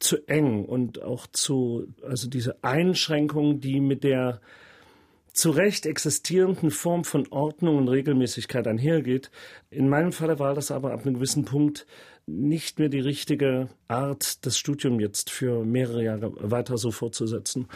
zu 0.00 0.26
eng 0.26 0.64
und 0.64 1.02
auch 1.02 1.26
zu, 1.28 1.86
also 2.02 2.28
diese 2.28 2.62
Einschränkungen, 2.64 3.60
die 3.60 3.80
mit 3.80 4.02
der 4.02 4.40
zu 5.32 5.50
Recht 5.50 5.86
existierenden 5.86 6.70
Form 6.70 7.04
von 7.04 7.26
Ordnung 7.30 7.78
und 7.78 7.88
Regelmäßigkeit 7.88 8.66
einhergeht. 8.66 9.30
In 9.70 9.88
meinem 9.88 10.12
Falle 10.12 10.38
war 10.38 10.54
das 10.54 10.70
aber 10.70 10.92
ab 10.92 11.06
einem 11.06 11.14
gewissen 11.14 11.44
Punkt 11.44 11.86
nicht 12.26 12.78
mehr 12.78 12.88
die 12.88 13.00
richtige 13.00 13.68
Art, 13.88 14.44
das 14.44 14.58
Studium 14.58 15.00
jetzt 15.00 15.30
für 15.30 15.64
mehrere 15.64 16.04
Jahre 16.04 16.32
weiter 16.50 16.78
so 16.78 16.90
fortzusetzen. 16.90 17.68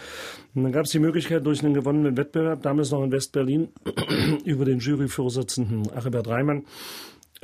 Und 0.54 0.64
dann 0.64 0.72
gab 0.72 0.84
es 0.84 0.92
die 0.92 0.98
Möglichkeit 0.98 1.44
durch 1.46 1.62
einen 1.64 1.74
gewonnenen 1.74 2.16
Wettbewerb, 2.16 2.62
damals 2.62 2.90
noch 2.90 3.02
in 3.02 3.12
Westberlin, 3.12 3.68
über 4.44 4.64
den 4.64 4.78
Juryvorsitzenden 4.78 5.90
Achibert 5.92 6.28
Reimann, 6.28 6.66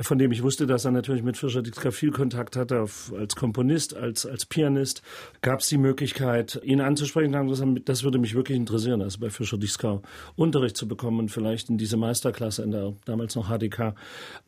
von 0.01 0.17
dem 0.17 0.31
ich 0.31 0.43
wusste, 0.43 0.67
dass 0.67 0.85
er 0.85 0.91
natürlich 0.91 1.23
mit 1.23 1.37
Fischer 1.37 1.61
Dietrich 1.61 1.93
viel 1.93 2.11
Kontakt 2.11 2.55
hatte, 2.55 2.85
als 3.17 3.35
Komponist, 3.35 3.95
als, 3.95 4.25
als 4.25 4.45
Pianist, 4.45 5.01
gab 5.41 5.59
es 5.59 5.67
die 5.67 5.77
Möglichkeit, 5.77 6.59
ihn 6.63 6.81
anzusprechen. 6.81 7.81
Das 7.85 8.03
würde 8.03 8.19
mich 8.19 8.35
wirklich 8.35 8.57
interessieren, 8.57 9.01
also 9.01 9.19
bei 9.19 9.29
Fischer 9.29 9.57
Dieskau 9.57 10.01
Unterricht 10.35 10.77
zu 10.77 10.87
bekommen 10.87 11.19
und 11.19 11.29
vielleicht 11.29 11.69
in 11.69 11.77
diese 11.77 11.97
Meisterklasse 11.97 12.63
in 12.63 12.71
der 12.71 12.93
damals 13.05 13.35
noch 13.35 13.49
HDK 13.49 13.95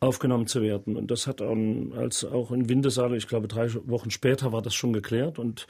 aufgenommen 0.00 0.46
zu 0.46 0.62
werden. 0.62 0.96
Und 0.96 1.10
das 1.10 1.26
hat 1.26 1.40
dann, 1.40 1.92
als 1.92 2.24
auch 2.24 2.50
in 2.50 2.68
Windesaale, 2.68 3.16
ich 3.16 3.28
glaube 3.28 3.48
drei 3.48 3.72
Wochen 3.86 4.10
später 4.10 4.52
war 4.52 4.62
das 4.62 4.74
schon 4.74 4.92
geklärt 4.92 5.38
und 5.38 5.66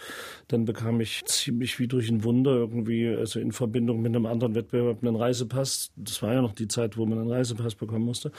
dann 0.48 0.64
bekam 0.64 1.00
ich 1.00 1.24
ziemlich 1.26 1.78
wie 1.78 1.88
durch 1.88 2.08
ein 2.08 2.24
Wunder 2.24 2.52
irgendwie, 2.52 3.08
also 3.08 3.40
in 3.40 3.52
Verbindung 3.52 4.00
mit 4.00 4.14
einem 4.14 4.26
anderen 4.26 4.54
Wettbewerb, 4.54 5.02
einen 5.02 5.16
Reisepass. 5.16 5.92
Das 5.96 6.22
war 6.22 6.32
ja 6.32 6.42
noch 6.42 6.54
die 6.54 6.68
Zeit, 6.68 6.96
wo 6.96 7.06
man 7.06 7.18
einen 7.18 7.30
Reisepass 7.30 7.74
bekommen 7.74 8.04
musste. 8.04 8.32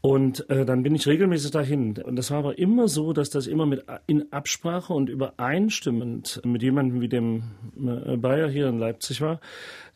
Und 0.00 0.48
äh, 0.50 0.64
dann 0.64 0.85
bin 0.86 0.94
ich 0.94 1.08
regelmäßig 1.08 1.50
dahin. 1.50 1.98
Und 1.98 2.14
das 2.14 2.30
war 2.30 2.38
aber 2.38 2.58
immer 2.58 2.86
so, 2.86 3.12
dass 3.12 3.28
das 3.28 3.48
immer 3.48 3.66
mit 3.66 3.84
in 4.06 4.30
Absprache 4.32 4.92
und 4.92 5.10
übereinstimmend 5.10 6.40
mit 6.44 6.62
jemandem 6.62 7.00
wie 7.00 7.08
dem 7.08 7.42
äh, 7.76 8.16
Bayer 8.16 8.48
hier 8.48 8.68
in 8.68 8.78
Leipzig 8.78 9.20
war, 9.20 9.40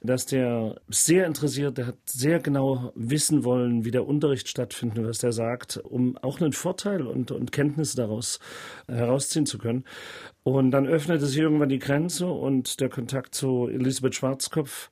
dass 0.00 0.26
der 0.26 0.80
sehr 0.88 1.28
interessiert, 1.28 1.78
der 1.78 1.86
hat 1.86 1.98
sehr 2.06 2.40
genau 2.40 2.90
wissen 2.96 3.44
wollen, 3.44 3.84
wie 3.84 3.92
der 3.92 4.04
Unterricht 4.04 4.48
stattfindet, 4.48 5.06
was 5.06 5.18
der 5.18 5.30
sagt, 5.30 5.76
um 5.76 6.18
auch 6.18 6.40
einen 6.40 6.52
Vorteil 6.52 7.06
und, 7.06 7.30
und 7.30 7.52
Kenntnisse 7.52 7.96
daraus 7.96 8.40
herausziehen 8.88 9.46
zu 9.46 9.58
können. 9.58 9.84
Und 10.42 10.72
dann 10.72 10.88
öffnete 10.88 11.24
sich 11.26 11.38
irgendwann 11.38 11.68
die 11.68 11.78
Grenze 11.78 12.26
und 12.26 12.80
der 12.80 12.88
Kontakt 12.88 13.36
zu 13.36 13.68
Elisabeth 13.68 14.16
Schwarzkopf 14.16 14.90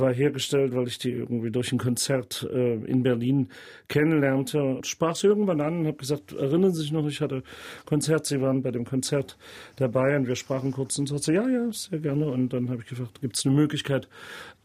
war 0.00 0.12
hergestellt, 0.12 0.74
weil 0.74 0.86
ich 0.86 0.98
die 0.98 1.10
irgendwie 1.10 1.50
durch 1.50 1.72
ein 1.72 1.78
Konzert 1.78 2.48
äh, 2.52 2.74
in 2.84 3.02
Berlin 3.02 3.48
kennenlernte. 3.88 4.80
Sprach 4.84 5.16
sie 5.16 5.26
irgendwann 5.26 5.60
an 5.60 5.80
und 5.80 5.86
habe 5.86 5.96
gesagt, 5.96 6.32
erinnern 6.32 6.72
Sie 6.72 6.82
sich 6.82 6.92
noch, 6.92 7.06
ich 7.06 7.20
hatte 7.20 7.42
Konzert, 7.84 8.26
Sie 8.26 8.40
waren 8.40 8.62
bei 8.62 8.70
dem 8.70 8.84
Konzert 8.84 9.36
dabei 9.76 10.16
und 10.16 10.26
wir 10.26 10.36
sprachen 10.36 10.72
kurz 10.72 10.98
und 10.98 11.08
sagte, 11.08 11.32
ja, 11.32 11.48
ja, 11.48 11.70
sehr 11.72 11.98
gerne. 11.98 12.26
Und 12.26 12.52
dann 12.52 12.70
habe 12.70 12.82
ich 12.82 12.88
gefragt, 12.88 13.20
gibt 13.20 13.36
es 13.36 13.46
eine 13.46 13.54
Möglichkeit, 13.54 14.08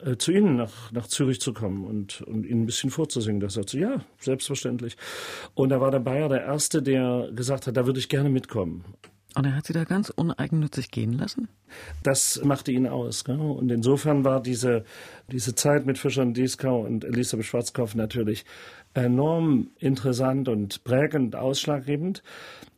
äh, 0.04 0.16
zu 0.18 0.32
Ihnen 0.32 0.56
nach, 0.56 0.92
nach 0.92 1.08
Zürich 1.08 1.40
zu 1.42 1.54
kommen 1.54 1.86
und, 1.86 2.22
und 2.22 2.46
Ihnen 2.46 2.64
ein 2.64 2.66
bisschen 2.66 2.90
vorzusingen? 2.90 3.40
Das 3.40 3.54
sagte 3.54 3.72
sie, 3.72 3.80
ja, 3.80 4.04
selbstverständlich. 4.20 4.98
Und 5.54 5.70
da 5.70 5.82
war 5.82 5.92
der 5.92 6.00
Bayer 6.00 6.30
der 6.30 6.44
Erste, 6.44 6.82
der 6.82 7.30
gesagt 7.34 7.68
hat, 7.68 7.78
da 7.78 7.86
würde 7.86 8.00
ich 8.00 8.10
gerne 8.10 8.30
mitkommen. 8.30 8.84
Und 9.40 9.46
er 9.46 9.56
hat 9.56 9.68
sie 9.68 9.72
da 9.72 9.86
ganz 9.86 10.10
uneigennützig 10.10 10.92
gehen 10.92 11.14
lassen? 11.14 11.48
Das 12.04 12.42
machte 12.44 12.74
ihn 12.74 12.86
aus. 12.88 13.24
Gell? 13.24 13.40
Und 13.40 13.72
insofern 13.72 14.26
war 14.26 14.42
diese, 14.42 14.84
diese 15.32 15.56
Zeit 15.56 15.86
mit 15.86 15.98
Fischer 15.98 16.24
und 16.24 16.34
Dieskau 16.34 16.82
und 16.82 17.06
Elisabeth 17.06 17.46
Schwarzkopf 17.46 17.96
natürlich 17.96 18.44
enorm 18.94 19.70
interessant 19.80 20.50
und 20.50 20.84
prägend, 20.84 21.38
ausschlaggebend. 21.38 22.22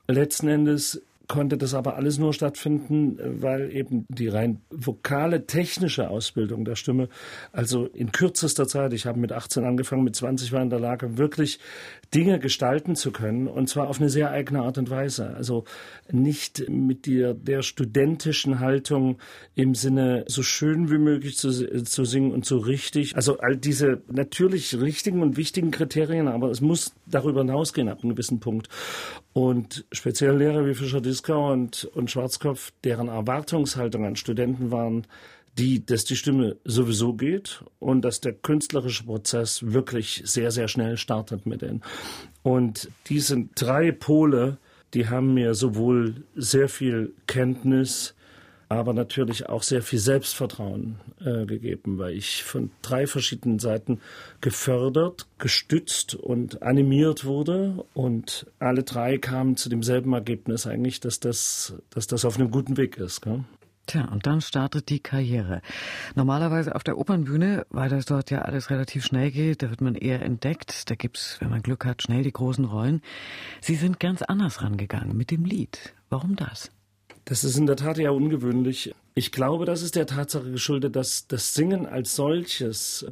Letzten 0.08 0.50
Endes 0.50 1.02
konnte 1.28 1.58
das 1.58 1.74
aber 1.74 1.96
alles 1.96 2.20
nur 2.20 2.34
stattfinden, 2.34 3.18
weil 3.42 3.74
eben 3.74 4.06
die 4.10 4.28
rein 4.28 4.62
vokale, 4.70 5.48
technische 5.48 6.10
Ausbildung 6.10 6.66
der 6.66 6.76
Stimme, 6.76 7.08
also 7.54 7.86
in 7.86 8.12
kürzester 8.12 8.68
Zeit, 8.68 8.94
ich 8.94 9.06
habe 9.08 9.18
mit 9.18 9.32
18 9.32 9.64
angefangen, 9.64 10.04
mit 10.04 10.16
20 10.16 10.52
war 10.52 10.62
in 10.62 10.70
der 10.70 10.82
Lage, 10.82 11.18
wirklich 11.18 11.60
Dinge 12.14 12.40
gestalten 12.40 12.96
zu 12.96 13.12
können 13.12 13.48
und 13.48 13.70
zwar 13.70 13.88
auf 13.88 14.00
eine 14.00 14.10
sehr 14.10 14.32
eigene 14.32 14.64
Art 14.64 14.78
und 14.78 14.90
Weise. 14.90 15.34
Also 15.36 15.64
nicht 16.12 16.68
mit 16.70 17.06
der, 17.06 17.34
der 17.34 17.62
studentischen 17.62 18.60
Haltung 18.60 19.18
im 19.56 19.76
Sinne, 19.76 20.26
so 20.28 20.44
schön 20.44 20.92
wie 20.92 20.98
möglich 20.98 21.38
zu, 21.38 21.84
zu 21.84 22.04
singen 22.04 22.32
und 22.32 22.46
so 22.46 22.58
richtig. 22.58 23.16
Also 23.16 23.40
all 23.40 23.56
diese 23.56 24.02
natürlich 24.12 24.80
richtigen 24.80 25.22
und 25.22 25.38
wichtigen 25.38 25.72
Kriterien, 25.72 26.28
aber 26.28 26.50
es 26.50 26.60
muss 26.60 26.94
darüber 27.06 27.42
hinausgehen 27.42 27.88
ab 27.88 28.00
einem 28.04 28.12
gewissen 28.12 28.42
Punkt. 28.42 28.68
Und 29.32 29.86
speziell 29.94 30.36
Lehrer 30.36 30.66
wie 30.66 30.74
Fischer 30.74 31.00
Dieskau 31.00 31.54
und, 31.54 31.86
und 31.86 32.12
Schwarzkopf, 32.12 32.74
deren 32.84 33.08
Erwartungshaltung 33.08 34.06
an 34.06 34.18
Studenten 34.18 34.72
waren, 34.72 35.08
die, 35.58 35.86
dass 35.86 36.06
die 36.06 36.16
Stimme 36.16 36.58
sowieso 36.64 37.14
geht 37.14 37.64
und 37.80 38.04
dass 38.04 38.22
der 38.22 38.34
künstlerische 38.34 39.04
Prozess 39.04 39.72
wirklich 39.74 40.22
sehr, 40.26 40.52
sehr 40.52 40.68
schnell 40.68 40.98
startet 40.98 41.46
mit 41.46 41.62
denen. 41.62 41.82
Und 42.44 42.90
diese 43.08 43.48
drei 43.56 43.92
Pole, 43.92 44.58
die 44.94 45.10
haben 45.10 45.34
mir 45.34 45.54
sowohl 45.54 46.24
sehr 46.36 46.70
viel 46.70 47.14
Kenntnis, 47.28 48.16
aber 48.70 48.94
natürlich 48.94 49.50
auch 49.50 49.64
sehr 49.64 49.82
viel 49.82 50.00
Selbstvertrauen 50.00 50.96
äh, 51.20 51.46
gegeben, 51.46 51.98
weil 51.98 52.14
ich 52.14 52.44
von 52.44 52.72
drei 52.82 53.06
verschiedenen 53.06 53.60
Seiten 53.60 54.00
gefördert, 54.40 55.28
gestützt 55.40 56.16
und 56.16 56.62
animiert 56.62 57.26
wurde 57.26 57.84
und 57.94 58.48
alle 58.60 58.84
drei 58.84 59.18
kamen 59.18 59.58
zu 59.58 59.68
demselben 59.68 60.14
Ergebnis 60.14 60.68
eigentlich, 60.68 61.02
dass 61.02 61.20
das, 61.20 61.74
dass 61.90 62.08
das 62.08 62.24
auf 62.24 62.40
einem 62.40 62.50
guten 62.50 62.78
Weg 62.78 62.96
ist. 62.96 63.22
Gell? 63.22 63.44
Tja, 63.88 64.06
und 64.06 64.26
dann 64.26 64.42
startet 64.42 64.90
die 64.90 65.00
Karriere. 65.00 65.62
Normalerweise 66.16 66.76
auf 66.76 66.84
der 66.84 66.98
Opernbühne, 66.98 67.66
weil 67.70 67.90
das 67.90 68.06
dort 68.06 68.30
ja 68.32 68.44
alles 68.44 68.70
relativ 68.70 69.06
schnell 69.06 69.32
geht, 69.32 69.64
da 69.64 69.70
wird 69.70 69.82
man 69.82 69.96
eher 69.96 70.22
entdeckt, 70.22 70.90
da 70.90 70.96
gibt's, 70.96 71.38
wenn 71.40 71.50
man 71.50 71.62
Glück 71.62 71.86
hat, 71.86 72.02
schnell 72.02 72.24
die 72.24 72.32
großen 72.32 72.66
Rollen. 72.66 73.02
Sie 73.60 73.76
sind 73.76 74.00
ganz 74.00 74.22
anders 74.22 74.62
rangegangen 74.62 75.18
mit 75.18 75.32
dem 75.32 75.46
Lied. 75.46 75.94
Warum 76.10 76.36
das? 76.36 76.72
Das 77.26 77.44
ist 77.44 77.58
in 77.58 77.66
der 77.66 77.76
Tat 77.76 77.98
ja 77.98 78.12
ungewöhnlich. 78.12 78.94
Ich 79.14 79.32
glaube, 79.32 79.66
das 79.66 79.82
ist 79.82 79.96
der 79.96 80.08
Tatsache 80.08 80.52
geschuldet, 80.52 80.96
dass 80.96 81.28
das 81.28 81.54
Singen 81.54 81.86
als 81.86 82.16
solches 82.16 83.06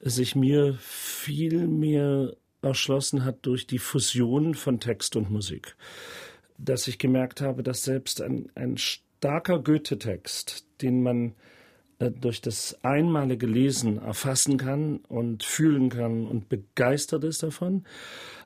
sich 0.00 0.36
mir 0.36 0.76
viel 0.80 1.66
mehr 1.66 2.34
erschlossen 2.62 3.24
hat 3.24 3.38
durch 3.42 3.66
die 3.66 3.78
Fusion 3.78 4.54
von 4.54 4.80
Text 4.80 5.16
und 5.16 5.30
Musik. 5.30 5.76
Dass 6.58 6.88
ich 6.88 6.98
gemerkt 6.98 7.40
habe, 7.40 7.62
dass 7.62 7.82
selbst 7.82 8.20
ein, 8.20 8.50
ein 8.54 8.76
starker 9.18 9.58
Goethe-Text, 9.58 10.64
den 10.80 11.02
man 11.02 11.34
äh, 11.98 12.10
durch 12.12 12.40
das 12.40 12.78
einmalige 12.82 13.46
Lesen 13.46 14.00
erfassen 14.00 14.58
kann 14.58 15.00
und 15.08 15.42
fühlen 15.42 15.90
kann 15.90 16.24
und 16.26 16.48
begeistert 16.48 17.24
ist 17.24 17.42
davon, 17.42 17.84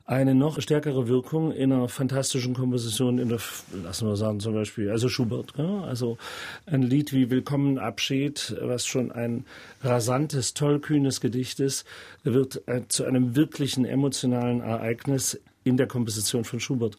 eine 0.05 0.33
noch 0.33 0.59
stärkere 0.59 1.07
Wirkung 1.07 1.51
in 1.51 1.71
einer 1.71 1.87
fantastischen 1.87 2.55
Komposition 2.55 3.19
in 3.19 3.29
der, 3.29 3.39
lassen 3.83 4.07
wir 4.07 4.15
sagen 4.15 4.39
zum 4.39 4.53
Beispiel, 4.53 4.89
also 4.89 5.07
Schubert, 5.09 5.57
also 5.59 6.17
ein 6.65 6.81
Lied 6.81 7.13
wie 7.13 7.29
Willkommen 7.29 7.77
Abschied, 7.77 8.55
was 8.59 8.87
schon 8.87 9.11
ein 9.11 9.45
rasantes, 9.81 10.55
tollkühnes 10.55 11.21
Gedicht 11.21 11.59
ist, 11.59 11.85
wird 12.23 12.67
äh, 12.67 12.81
zu 12.87 13.05
einem 13.05 13.35
wirklichen 13.35 13.85
emotionalen 13.85 14.61
Ereignis 14.61 15.39
in 15.63 15.77
der 15.77 15.87
Komposition 15.87 16.43
von 16.43 16.59
Schubert. 16.59 16.97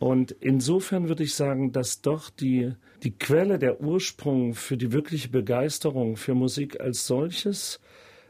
Und 0.00 0.32
insofern 0.32 1.08
würde 1.08 1.22
ich 1.22 1.34
sagen, 1.34 1.72
dass 1.72 2.00
doch 2.00 2.30
die, 2.30 2.72
die 3.02 3.12
Quelle, 3.12 3.58
der 3.58 3.82
Ursprung 3.82 4.54
für 4.54 4.78
die 4.78 4.92
wirkliche 4.92 5.28
Begeisterung 5.28 6.16
für 6.16 6.34
Musik 6.34 6.80
als 6.80 7.06
solches 7.06 7.80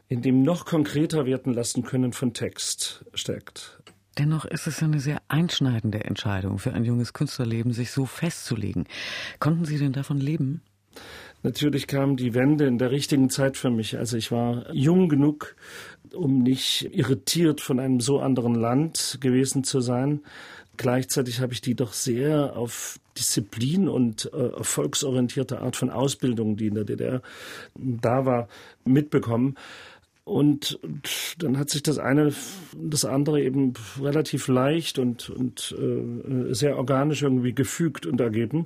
in 0.09 0.21
dem 0.21 0.43
noch 0.43 0.65
konkreter 0.65 1.25
werden 1.25 1.53
lassen 1.53 1.83
können 1.83 2.11
von 2.11 2.33
Text 2.33 3.05
steckt. 3.13 3.81
Dennoch 4.17 4.43
ist 4.43 4.67
es 4.67 4.83
eine 4.83 4.99
sehr 4.99 5.21
einschneidende 5.29 6.03
Entscheidung 6.03 6.59
für 6.59 6.73
ein 6.73 6.83
junges 6.83 7.13
Künstlerleben, 7.13 7.71
sich 7.71 7.91
so 7.91 8.05
festzulegen. 8.05 8.87
Konnten 9.39 9.63
Sie 9.63 9.77
denn 9.77 9.93
davon 9.93 10.17
leben? 10.19 10.61
Natürlich 11.43 11.87
kam 11.87 12.17
die 12.17 12.33
Wende 12.33 12.67
in 12.67 12.77
der 12.77 12.91
richtigen 12.91 13.29
Zeit 13.29 13.55
für 13.55 13.71
mich. 13.71 13.97
Also 13.97 14.17
ich 14.17 14.31
war 14.31 14.71
jung 14.73 15.07
genug, 15.07 15.55
um 16.13 16.43
nicht 16.43 16.93
irritiert 16.93 17.61
von 17.61 17.79
einem 17.79 18.01
so 18.01 18.19
anderen 18.19 18.53
Land 18.53 19.17
gewesen 19.21 19.63
zu 19.63 19.79
sein. 19.79 20.21
Gleichzeitig 20.81 21.41
habe 21.41 21.53
ich 21.53 21.61
die 21.61 21.75
doch 21.75 21.93
sehr 21.93 22.57
auf 22.57 22.99
Disziplin 23.15 23.87
und 23.87 24.31
äh, 24.33 24.47
erfolgsorientierte 24.57 25.61
Art 25.61 25.75
von 25.75 25.91
Ausbildung, 25.91 26.57
die 26.57 26.65
in 26.65 26.73
der 26.73 26.85
DDR 26.85 27.21
da 27.75 28.25
war, 28.25 28.47
mitbekommen. 28.83 29.57
Und, 30.23 30.79
dann 31.37 31.59
hat 31.59 31.69
sich 31.69 31.83
das 31.83 31.99
eine, 31.99 32.33
das 32.75 33.05
andere 33.05 33.43
eben 33.43 33.73
relativ 34.01 34.47
leicht 34.47 34.97
und, 34.97 35.29
und 35.29 35.75
äh, 35.77 36.51
sehr 36.55 36.77
organisch 36.77 37.21
irgendwie 37.21 37.53
gefügt 37.53 38.07
und 38.07 38.19
ergeben. 38.19 38.65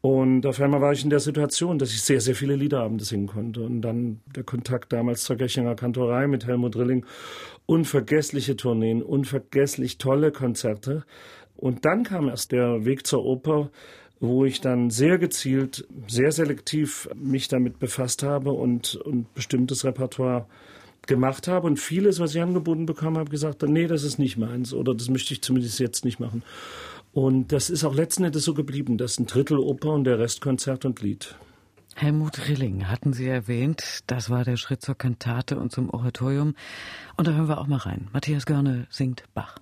Und 0.00 0.46
auf 0.46 0.60
einmal 0.60 0.80
war 0.80 0.92
ich 0.92 1.04
in 1.04 1.10
der 1.10 1.20
Situation, 1.20 1.78
dass 1.78 1.90
ich 1.90 2.02
sehr, 2.02 2.20
sehr 2.20 2.34
viele 2.34 2.56
Liederabende 2.56 3.04
singen 3.04 3.28
konnte. 3.28 3.62
Und 3.62 3.80
dann 3.82 4.22
der 4.34 4.42
Kontakt 4.42 4.92
damals 4.92 5.22
zur 5.22 5.36
Göchinger 5.36 5.76
Kantorei 5.76 6.26
mit 6.26 6.46
Helmut 6.46 6.74
Rilling. 6.74 7.06
Unvergessliche 7.66 8.56
Tourneen, 8.56 9.02
unvergesslich 9.02 9.98
tolle 9.98 10.32
Konzerte. 10.32 11.04
Und 11.56 11.84
dann 11.84 12.02
kam 12.04 12.28
erst 12.28 12.52
der 12.52 12.84
Weg 12.84 13.06
zur 13.06 13.24
Oper, 13.24 13.70
wo 14.20 14.44
ich 14.44 14.60
dann 14.60 14.90
sehr 14.90 15.18
gezielt, 15.18 15.86
sehr 16.08 16.32
selektiv 16.32 17.08
mich 17.14 17.48
damit 17.48 17.78
befasst 17.78 18.22
habe 18.22 18.52
und, 18.52 18.96
und 18.96 19.32
bestimmtes 19.34 19.84
Repertoire 19.84 20.46
gemacht 21.06 21.48
habe 21.48 21.66
und 21.66 21.78
vieles, 21.78 22.20
was 22.20 22.34
ich 22.34 22.40
angeboten 22.40 22.86
bekommen 22.86 23.18
habe, 23.18 23.30
gesagt 23.30 23.62
habe, 23.62 23.72
nee, 23.72 23.86
das 23.86 24.04
ist 24.04 24.18
nicht 24.18 24.38
meins 24.38 24.72
oder 24.72 24.94
das 24.94 25.08
möchte 25.10 25.34
ich 25.34 25.42
zumindest 25.42 25.78
jetzt 25.78 26.04
nicht 26.04 26.20
machen. 26.20 26.42
Und 27.12 27.52
das 27.52 27.70
ist 27.70 27.84
auch 27.84 27.94
letzten 27.94 28.24
Endes 28.24 28.44
so 28.44 28.54
geblieben. 28.54 28.98
Das 28.98 29.12
ist 29.12 29.20
ein 29.20 29.26
Drittel 29.26 29.58
Oper 29.58 29.92
und 29.92 30.04
der 30.04 30.18
Rest 30.18 30.40
Konzert 30.40 30.84
und 30.84 31.00
Lied. 31.00 31.36
Helmut 31.94 32.48
Rilling 32.48 32.88
hatten 32.88 33.12
Sie 33.12 33.28
erwähnt. 33.28 34.00
Das 34.08 34.30
war 34.30 34.44
der 34.44 34.56
Schritt 34.56 34.82
zur 34.82 34.96
Kantate 34.96 35.56
und 35.58 35.70
zum 35.70 35.90
Oratorium. 35.90 36.54
Und 37.16 37.28
da 37.28 37.32
hören 37.32 37.48
wir 37.48 37.58
auch 37.58 37.68
mal 37.68 37.76
rein. 37.76 38.08
Matthias 38.12 38.46
Görne 38.46 38.86
singt 38.90 39.22
Bach. 39.32 39.58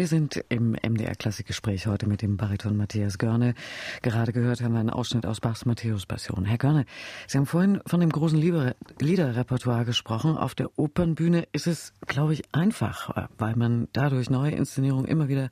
Wir 0.00 0.06
sind 0.06 0.42
im 0.48 0.70
MDR 0.70 1.14
Klassikgespräch 1.14 1.86
heute 1.86 2.08
mit 2.08 2.22
dem 2.22 2.38
Bariton 2.38 2.74
Matthias 2.74 3.18
Görne. 3.18 3.52
Gerade 4.00 4.32
gehört 4.32 4.62
haben 4.62 4.72
wir 4.72 4.80
einen 4.80 4.88
Ausschnitt 4.88 5.26
aus 5.26 5.40
Bachs 5.42 5.66
Matthäus-Passion. 5.66 6.46
Herr 6.46 6.56
Görne, 6.56 6.86
Sie 7.26 7.36
haben 7.36 7.44
vorhin 7.44 7.82
von 7.84 8.00
dem 8.00 8.08
großen 8.08 8.38
Liederrepertoire 8.38 9.84
gesprochen. 9.84 10.38
Auf 10.38 10.54
der 10.54 10.70
Opernbühne 10.78 11.46
ist 11.52 11.66
es, 11.66 11.92
glaube 12.06 12.32
ich, 12.32 12.44
einfach, 12.52 13.28
weil 13.36 13.56
man 13.56 13.88
dadurch 13.92 14.30
neue 14.30 14.52
Inszenierungen 14.52 15.04
immer 15.04 15.28
wieder 15.28 15.50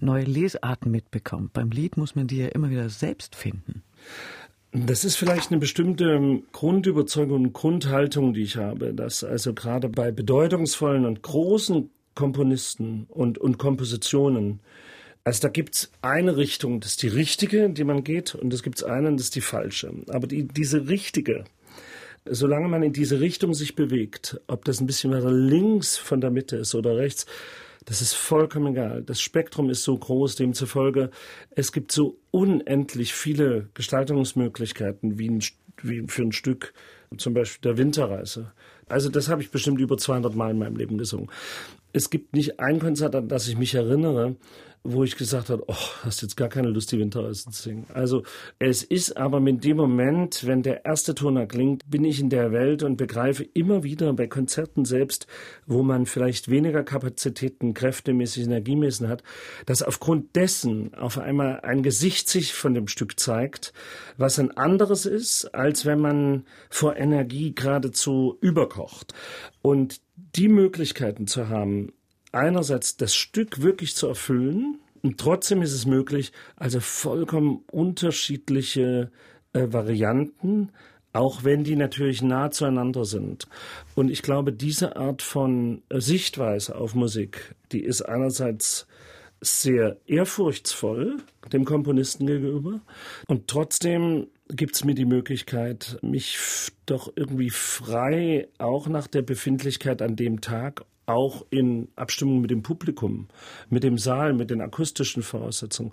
neue 0.00 0.24
Lesarten 0.24 0.90
mitbekommt. 0.90 1.52
Beim 1.52 1.68
Lied 1.68 1.98
muss 1.98 2.14
man 2.14 2.26
die 2.26 2.38
ja 2.38 2.48
immer 2.48 2.70
wieder 2.70 2.88
selbst 2.88 3.36
finden. 3.36 3.82
Das 4.72 5.04
ist 5.04 5.16
vielleicht 5.16 5.50
eine 5.50 5.60
bestimmte 5.60 6.40
Grundüberzeugung 6.52 7.44
und 7.44 7.52
Grundhaltung, 7.52 8.32
die 8.32 8.44
ich 8.44 8.56
habe, 8.56 8.94
dass 8.94 9.22
also 9.22 9.52
gerade 9.52 9.90
bei 9.90 10.12
bedeutungsvollen 10.12 11.04
und 11.04 11.20
großen 11.20 11.90
Komponisten 12.14 13.06
und, 13.08 13.38
und 13.38 13.58
Kompositionen. 13.58 14.60
Also 15.24 15.42
da 15.42 15.48
gibt's 15.48 15.92
eine 16.02 16.36
Richtung, 16.36 16.80
das 16.80 16.92
ist 16.92 17.02
die 17.02 17.08
richtige, 17.08 17.70
die 17.70 17.84
man 17.84 18.02
geht, 18.02 18.34
und 18.34 18.52
es 18.52 18.62
gibt 18.62 18.82
eine, 18.82 19.12
das 19.12 19.22
ist 19.22 19.36
die 19.36 19.40
falsche. 19.40 19.92
Aber 20.08 20.26
die, 20.26 20.48
diese 20.48 20.88
richtige, 20.88 21.44
solange 22.24 22.68
man 22.68 22.82
in 22.82 22.92
diese 22.92 23.20
Richtung 23.20 23.54
sich 23.54 23.76
bewegt, 23.76 24.40
ob 24.48 24.64
das 24.64 24.80
ein 24.80 24.86
bisschen 24.86 25.12
weiter 25.12 25.30
links 25.30 25.96
von 25.96 26.20
der 26.20 26.30
Mitte 26.30 26.56
ist 26.56 26.74
oder 26.74 26.96
rechts, 26.96 27.26
das 27.84 28.00
ist 28.00 28.14
vollkommen 28.14 28.74
egal. 28.74 29.02
Das 29.02 29.20
Spektrum 29.20 29.70
ist 29.70 29.82
so 29.82 29.96
groß, 29.96 30.36
demzufolge 30.36 31.10
es 31.50 31.72
gibt 31.72 31.92
so 31.92 32.18
unendlich 32.30 33.12
viele 33.12 33.68
Gestaltungsmöglichkeiten 33.74 35.18
wie, 35.18 35.30
ein, 35.30 35.42
wie 35.82 36.04
für 36.06 36.22
ein 36.22 36.32
Stück, 36.32 36.74
zum 37.16 37.34
Beispiel 37.34 37.70
der 37.70 37.78
Winterreise. 37.78 38.52
Also 38.88 39.08
das 39.08 39.28
habe 39.28 39.42
ich 39.42 39.50
bestimmt 39.50 39.80
über 39.80 39.98
200 39.98 40.34
Mal 40.34 40.50
in 40.50 40.58
meinem 40.58 40.76
Leben 40.76 40.98
gesungen. 40.98 41.28
Es 41.92 42.10
gibt 42.10 42.34
nicht 42.34 42.60
ein 42.60 42.78
Konzert, 42.78 43.14
an 43.14 43.28
das 43.28 43.48
ich 43.48 43.58
mich 43.58 43.74
erinnere, 43.74 44.36
wo 44.84 45.04
ich 45.04 45.16
gesagt 45.16 45.48
habe, 45.50 45.62
oh, 45.68 45.76
hast 46.02 46.22
jetzt 46.22 46.36
gar 46.36 46.48
keine 46.48 46.68
Lust, 46.68 46.90
die 46.90 46.98
Winterreisen 46.98 47.52
zu 47.52 47.62
singen. 47.62 47.86
Also 47.94 48.24
es 48.58 48.82
ist 48.82 49.16
aber 49.16 49.38
mit 49.38 49.62
dem 49.64 49.76
Moment, 49.76 50.44
wenn 50.44 50.62
der 50.62 50.84
erste 50.84 51.14
Ton 51.14 51.36
erklingt, 51.36 51.88
bin 51.88 52.04
ich 52.04 52.18
in 52.18 52.30
der 52.30 52.50
Welt 52.50 52.82
und 52.82 52.96
begreife 52.96 53.44
immer 53.54 53.84
wieder 53.84 54.12
bei 54.12 54.26
Konzerten 54.26 54.84
selbst, 54.84 55.28
wo 55.66 55.82
man 55.84 56.06
vielleicht 56.06 56.50
weniger 56.50 56.82
Kapazitäten, 56.82 57.74
kräftemäßig, 57.74 58.44
energiemäßig 58.44 59.06
hat, 59.06 59.22
dass 59.66 59.84
aufgrund 59.84 60.34
dessen 60.34 60.94
auf 60.94 61.18
einmal 61.18 61.60
ein 61.60 61.84
Gesicht 61.84 62.28
sich 62.28 62.52
von 62.52 62.74
dem 62.74 62.88
Stück 62.88 63.20
zeigt, 63.20 63.72
was 64.16 64.40
ein 64.40 64.56
anderes 64.56 65.06
ist, 65.06 65.54
als 65.54 65.86
wenn 65.86 66.00
man 66.00 66.44
vor 66.70 66.96
Energie 66.96 67.54
geradezu 67.54 68.36
überkocht. 68.40 69.14
Und 69.62 70.00
die 70.36 70.48
Möglichkeiten 70.48 71.26
zu 71.26 71.48
haben, 71.48 71.92
einerseits 72.32 72.96
das 72.96 73.14
Stück 73.14 73.62
wirklich 73.62 73.94
zu 73.94 74.08
erfüllen 74.08 74.78
und 75.02 75.18
trotzdem 75.18 75.62
ist 75.62 75.72
es 75.72 75.86
möglich, 75.86 76.32
also 76.56 76.80
vollkommen 76.80 77.64
unterschiedliche 77.70 79.10
äh, 79.52 79.66
Varianten, 79.70 80.70
auch 81.12 81.44
wenn 81.44 81.64
die 81.64 81.76
natürlich 81.76 82.22
nah 82.22 82.50
zueinander 82.50 83.04
sind. 83.04 83.48
Und 83.94 84.10
ich 84.10 84.22
glaube, 84.22 84.52
diese 84.52 84.96
Art 84.96 85.20
von 85.20 85.82
äh, 85.88 86.00
Sichtweise 86.00 86.76
auf 86.76 86.94
Musik, 86.94 87.54
die 87.72 87.82
ist 87.82 88.02
einerseits 88.02 88.86
sehr 89.40 89.98
ehrfurchtsvoll 90.06 91.18
dem 91.52 91.64
Komponisten 91.64 92.26
gegenüber 92.26 92.80
und 93.26 93.48
trotzdem 93.48 94.28
gibt 94.56 94.74
es 94.74 94.84
mir 94.84 94.94
die 94.94 95.04
Möglichkeit, 95.04 95.98
mich 96.02 96.38
doch 96.86 97.12
irgendwie 97.16 97.50
frei 97.50 98.48
auch 98.58 98.88
nach 98.88 99.06
der 99.06 99.22
Befindlichkeit 99.22 100.02
an 100.02 100.16
dem 100.16 100.40
Tag 100.40 100.84
auch 101.06 101.44
in 101.50 101.88
Abstimmung 101.96 102.40
mit 102.40 102.50
dem 102.50 102.62
Publikum, 102.62 103.28
mit 103.68 103.82
dem 103.82 103.98
Saal, 103.98 104.32
mit 104.32 104.50
den 104.50 104.60
akustischen 104.60 105.22
Voraussetzungen. 105.22 105.92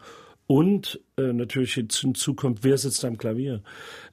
Und 0.52 1.00
äh, 1.16 1.32
natürlich 1.32 1.76
hinzu 1.76 2.34
kommt, 2.34 2.64
wer 2.64 2.76
sitzt 2.80 3.06
am 3.06 3.20
Klavier? 3.20 3.62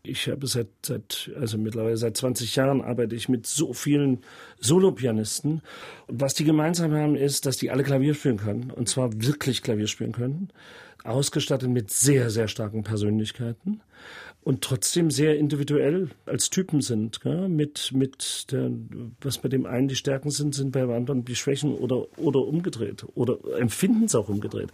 Ich 0.02 0.28
habe 0.28 0.46
seit, 0.46 0.68
seit, 0.84 1.30
also 1.40 1.56
mittlerweile 1.56 1.96
seit 1.96 2.14
20 2.18 2.54
Jahren 2.56 2.82
arbeite 2.82 3.16
ich 3.16 3.30
mit 3.30 3.46
so 3.46 3.72
vielen 3.72 4.18
Solopianisten. 4.60 5.62
Und 6.08 6.20
was 6.20 6.34
die 6.34 6.44
gemeinsam 6.44 6.92
haben, 6.92 7.16
ist, 7.16 7.46
dass 7.46 7.56
die 7.56 7.70
alle 7.70 7.84
Klavier 7.84 8.12
spielen 8.12 8.36
können. 8.36 8.70
Und 8.70 8.86
zwar 8.86 9.10
wirklich 9.14 9.62
Klavier 9.62 9.86
spielen 9.86 10.12
können. 10.12 10.50
Ausgestattet 11.06 11.70
mit 11.70 11.90
sehr, 11.90 12.30
sehr 12.30 12.48
starken 12.48 12.82
Persönlichkeiten 12.82 13.80
und 14.46 14.62
trotzdem 14.62 15.10
sehr 15.10 15.36
individuell 15.36 16.10
als 16.24 16.50
Typen 16.50 16.80
sind. 16.80 17.20
Gell? 17.20 17.48
Mit, 17.48 17.90
mit 17.92 18.52
der, 18.52 18.70
was 19.20 19.38
bei 19.38 19.48
dem 19.48 19.66
einen 19.66 19.88
die 19.88 19.96
Stärken 19.96 20.30
sind, 20.30 20.54
sind 20.54 20.70
bei 20.70 20.82
dem 20.82 20.92
anderen 20.92 21.24
die 21.24 21.34
Schwächen 21.34 21.74
oder, 21.74 22.06
oder 22.16 22.40
umgedreht 22.40 23.04
oder 23.16 23.38
empfinden 23.58 24.04
es 24.04 24.14
auch 24.14 24.28
umgedreht. 24.28 24.68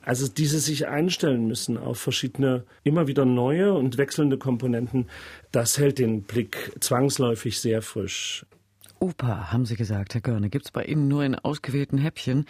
Also 0.00 0.28
diese 0.28 0.60
sich 0.60 0.88
einstellen 0.88 1.46
müssen 1.46 1.76
auf 1.76 1.98
verschiedene, 1.98 2.64
immer 2.84 3.06
wieder 3.06 3.26
neue 3.26 3.74
und 3.74 3.98
wechselnde 3.98 4.38
Komponenten, 4.38 5.08
das 5.50 5.76
hält 5.76 5.98
den 5.98 6.22
Blick 6.22 6.72
zwangsläufig 6.80 7.60
sehr 7.60 7.82
frisch. 7.82 8.46
Oper, 9.02 9.52
haben 9.52 9.66
Sie 9.66 9.74
gesagt, 9.74 10.14
Herr 10.14 10.20
Görne, 10.20 10.48
gibt's 10.48 10.70
bei 10.70 10.84
Ihnen 10.84 11.08
nur 11.08 11.24
in 11.24 11.34
ausgewählten 11.34 11.98
Häppchen. 11.98 12.44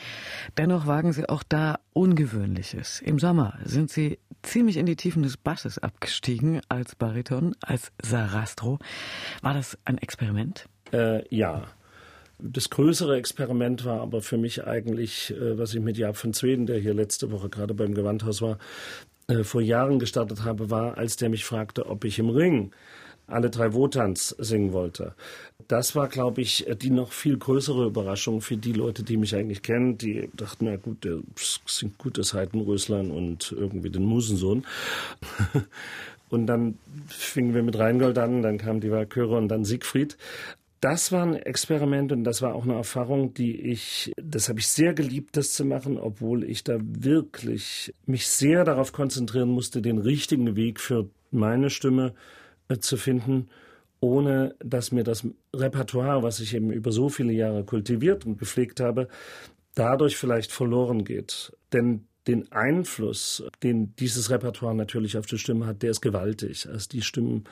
Dennoch 0.58 0.86
wagen 0.86 1.14
Sie 1.14 1.26
auch 1.26 1.42
da 1.42 1.80
Ungewöhnliches. 1.94 3.00
Im 3.00 3.18
Sommer 3.18 3.58
sind 3.64 3.90
Sie 3.90 4.18
ziemlich 4.42 4.76
in 4.76 4.84
die 4.84 4.96
Tiefen 4.96 5.22
des 5.22 5.38
Basses 5.38 5.78
abgestiegen 5.78 6.60
als 6.68 6.94
Bariton, 6.94 7.56
als 7.62 7.90
Sarastro. 8.02 8.78
War 9.40 9.54
das 9.54 9.78
ein 9.86 9.96
Experiment? 9.96 10.68
Äh, 10.92 11.26
ja. 11.34 11.62
Das 12.38 12.68
größere 12.68 13.16
Experiment 13.16 13.86
war 13.86 14.02
aber 14.02 14.20
für 14.20 14.36
mich 14.36 14.66
eigentlich, 14.66 15.30
äh, 15.30 15.56
was 15.56 15.72
ich 15.72 15.80
mit 15.80 15.96
Jaap 15.96 16.18
von 16.18 16.34
Zweden, 16.34 16.66
der 16.66 16.78
hier 16.78 16.92
letzte 16.92 17.30
Woche 17.30 17.48
gerade 17.48 17.72
beim 17.72 17.94
Gewandhaus 17.94 18.42
war, 18.42 18.58
äh, 19.26 19.42
vor 19.42 19.62
Jahren 19.62 19.98
gestartet 19.98 20.44
habe, 20.44 20.68
war, 20.68 20.98
als 20.98 21.16
der 21.16 21.30
mich 21.30 21.46
fragte, 21.46 21.86
ob 21.86 22.04
ich 22.04 22.18
im 22.18 22.28
Ring 22.28 22.72
alle 23.32 23.50
drei 23.50 23.72
Wotans 23.74 24.28
singen 24.38 24.72
wollte. 24.72 25.14
Das 25.68 25.94
war, 25.94 26.08
glaube 26.08 26.40
ich, 26.40 26.66
die 26.82 26.90
noch 26.90 27.12
viel 27.12 27.38
größere 27.38 27.86
Überraschung 27.86 28.40
für 28.40 28.56
die 28.56 28.72
Leute, 28.72 29.02
die 29.02 29.16
mich 29.16 29.34
eigentlich 29.34 29.62
kennen. 29.62 29.96
Die 29.96 30.28
dachten, 30.34 30.66
na 30.66 30.76
gut, 30.76 31.04
der 31.04 31.20
singt 31.66 31.98
gut 31.98 32.18
das 32.18 32.34
Heitenröslein 32.34 33.10
und 33.10 33.52
irgendwie 33.56 33.90
den 33.90 34.04
Musensohn. 34.04 34.66
und 36.28 36.46
dann 36.46 36.78
fingen 37.06 37.54
wir 37.54 37.62
mit 37.62 37.78
Rheingold 37.78 38.18
an, 38.18 38.42
dann 38.42 38.58
kam 38.58 38.80
die 38.80 38.90
Walküre 38.90 39.36
und 39.36 39.48
dann 39.48 39.64
Siegfried. 39.64 40.16
Das 40.80 41.12
war 41.12 41.22
ein 41.22 41.36
Experiment 41.36 42.10
und 42.10 42.24
das 42.24 42.42
war 42.42 42.56
auch 42.56 42.64
eine 42.64 42.74
Erfahrung, 42.74 43.34
die 43.34 43.60
ich, 43.60 44.12
das 44.16 44.48
habe 44.48 44.58
ich 44.58 44.66
sehr 44.66 44.94
geliebt, 44.94 45.36
das 45.36 45.52
zu 45.52 45.64
machen, 45.64 45.96
obwohl 45.96 46.42
ich 46.42 46.64
da 46.64 46.78
wirklich 46.80 47.94
mich 48.04 48.26
sehr 48.26 48.64
darauf 48.64 48.92
konzentrieren 48.92 49.48
musste, 49.48 49.80
den 49.80 49.98
richtigen 49.98 50.56
Weg 50.56 50.80
für 50.80 51.08
meine 51.30 51.70
Stimme 51.70 52.08
äh, 52.08 52.41
zu 52.80 52.96
finden, 52.96 53.48
ohne 54.00 54.56
dass 54.61 54.92
mir 54.92 55.04
das 55.04 55.26
Repertoire, 55.54 56.22
was 56.22 56.40
ich 56.40 56.54
eben 56.54 56.72
über 56.72 56.92
so 56.92 57.08
viele 57.08 57.32
Jahre 57.32 57.64
kultiviert 57.64 58.26
und 58.26 58.38
gepflegt 58.38 58.80
habe, 58.80 59.08
dadurch 59.74 60.16
vielleicht 60.16 60.52
verloren 60.52 61.04
geht. 61.04 61.52
Denn 61.72 62.06
den 62.26 62.50
Einfluss, 62.52 63.44
den 63.62 63.94
dieses 63.96 64.30
Repertoire 64.30 64.74
natürlich 64.74 65.16
auf 65.16 65.26
die 65.26 65.38
Stimme 65.38 65.66
hat, 65.66 65.82
der 65.82 65.90
ist 65.90 66.00
gewaltig. 66.00 66.68
Also 66.68 66.88
die 66.90 67.02
Stimmen 67.02 67.44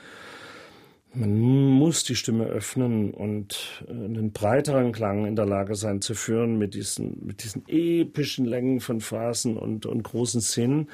Man 1.13 1.37
muss 1.37 2.05
die 2.05 2.15
Stimme 2.15 2.45
öffnen 2.45 3.13
und 3.13 3.83
äh, 3.87 3.91
einen 3.91 4.31
breiteren 4.31 4.93
Klang 4.93 5.25
in 5.25 5.35
der 5.35 5.45
Lage 5.45 5.75
sein 5.75 5.99
zu 6.01 6.13
führen 6.13 6.57
mit 6.57 6.73
diesen, 6.73 7.25
mit 7.25 7.43
diesen 7.43 7.63
epischen 7.67 8.45
Längen 8.45 8.79
von 8.79 9.01
Phrasen 9.01 9.57
und, 9.57 9.85
und 9.85 10.03
großen 10.03 10.39
Szenen, 10.39 10.89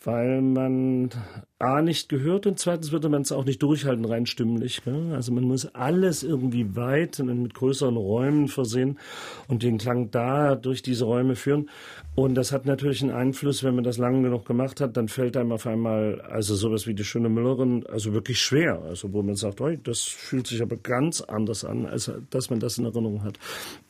weil 0.00 0.42
man 0.42 1.10
A 1.60 1.82
nicht 1.82 2.08
gehört 2.08 2.46
und 2.46 2.60
zweitens 2.60 2.92
würde 2.92 3.08
man 3.08 3.22
es 3.22 3.32
auch 3.32 3.44
nicht 3.44 3.60
durchhalten, 3.64 4.04
rein 4.04 4.26
stimmlich. 4.26 4.84
Gell? 4.84 5.12
Also 5.12 5.32
man 5.32 5.42
muss 5.42 5.66
alles 5.74 6.22
irgendwie 6.22 6.76
weit 6.76 7.18
und 7.18 7.42
mit 7.42 7.54
größeren 7.54 7.96
Räumen 7.96 8.46
versehen 8.46 8.96
und 9.48 9.64
den 9.64 9.78
Klang 9.78 10.12
da 10.12 10.54
durch 10.54 10.82
diese 10.82 11.04
Räume 11.04 11.34
führen. 11.34 11.68
Und 12.14 12.36
das 12.36 12.52
hat 12.52 12.64
natürlich 12.64 13.02
einen 13.02 13.10
Einfluss, 13.10 13.64
wenn 13.64 13.74
man 13.74 13.82
das 13.82 13.98
lange 13.98 14.22
genug 14.22 14.44
gemacht 14.46 14.80
hat, 14.80 14.96
dann 14.96 15.08
fällt 15.08 15.36
einem 15.36 15.50
auf 15.50 15.66
einmal, 15.66 16.20
also 16.20 16.54
sowas 16.54 16.86
wie 16.86 16.94
die 16.94 17.04
schöne 17.04 17.28
Müllerin, 17.28 17.84
also 17.86 18.12
wirklich 18.12 18.40
schwer. 18.40 18.80
Also 18.82 19.12
wo 19.12 19.22
man 19.22 19.34
sagt, 19.34 19.60
oh, 19.60 19.70
das 19.82 20.02
fühlt 20.02 20.46
sich 20.46 20.62
aber 20.62 20.76
ganz 20.76 21.20
anders 21.20 21.64
an, 21.64 21.86
als 21.86 22.10
dass 22.30 22.50
man 22.50 22.60
das 22.60 22.78
in 22.78 22.84
Erinnerung 22.84 23.24
hat. 23.24 23.38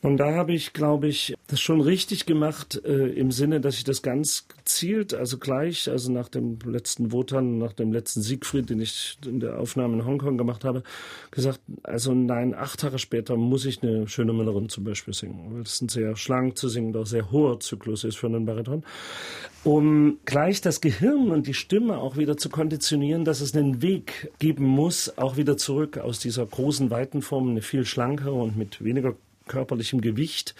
Und 0.01 0.17
da 0.17 0.33
habe 0.33 0.53
ich, 0.53 0.73
glaube 0.73 1.07
ich, 1.07 1.35
das 1.47 1.59
schon 1.59 1.81
richtig 1.81 2.25
gemacht, 2.25 2.81
äh, 2.83 3.09
im 3.09 3.31
Sinne, 3.31 3.61
dass 3.61 3.75
ich 3.75 3.83
das 3.83 4.01
ganz 4.01 4.47
gezielt, 4.47 5.13
also 5.13 5.37
gleich, 5.37 5.89
also 5.89 6.11
nach 6.11 6.29
dem 6.29 6.57
letzten 6.65 7.11
Wotan, 7.11 7.58
nach 7.59 7.73
dem 7.73 7.91
letzten 7.91 8.21
Siegfried, 8.21 8.69
den 8.69 8.81
ich 8.81 9.17
in 9.25 9.39
der 9.39 9.59
Aufnahme 9.59 9.95
in 9.95 10.05
Hongkong 10.05 10.37
gemacht 10.37 10.63
habe, 10.65 10.83
gesagt, 11.31 11.59
also 11.83 12.13
nein, 12.13 12.55
acht 12.55 12.79
Tage 12.79 12.99
später 12.99 13.35
muss 13.37 13.65
ich 13.65 13.83
eine 13.83 14.07
schöne 14.07 14.33
Müllerin 14.33 14.69
zum 14.69 14.83
Beispiel 14.83 15.13
singen, 15.13 15.53
weil 15.53 15.63
das 15.63 15.81
ein 15.81 15.89
sehr 15.89 16.15
schlank 16.15 16.57
zu 16.57 16.69
singen, 16.69 16.93
doch 16.93 17.05
sehr 17.05 17.31
hoher 17.31 17.59
Zyklus 17.59 18.03
ist 18.03 18.17
für 18.17 18.27
einen 18.27 18.45
Bariton, 18.45 18.83
um 19.63 20.17
gleich 20.25 20.61
das 20.61 20.81
Gehirn 20.81 21.31
und 21.31 21.47
die 21.47 21.53
Stimme 21.53 21.97
auch 21.97 22.17
wieder 22.17 22.37
zu 22.37 22.49
konditionieren, 22.49 23.25
dass 23.25 23.41
es 23.41 23.55
einen 23.55 23.81
Weg 23.81 24.31
geben 24.39 24.65
muss, 24.65 25.17
auch 25.17 25.37
wieder 25.37 25.57
zurück 25.57 25.97
aus 25.97 26.19
dieser 26.19 26.45
großen, 26.45 26.89
weiten 26.89 27.21
Form, 27.21 27.49
eine 27.49 27.61
viel 27.61 27.85
schlankere 27.85 28.33
und 28.33 28.57
mit 28.57 28.83
weniger 28.83 29.15
körperlichem 29.49 29.99
Gewicht 29.99 30.55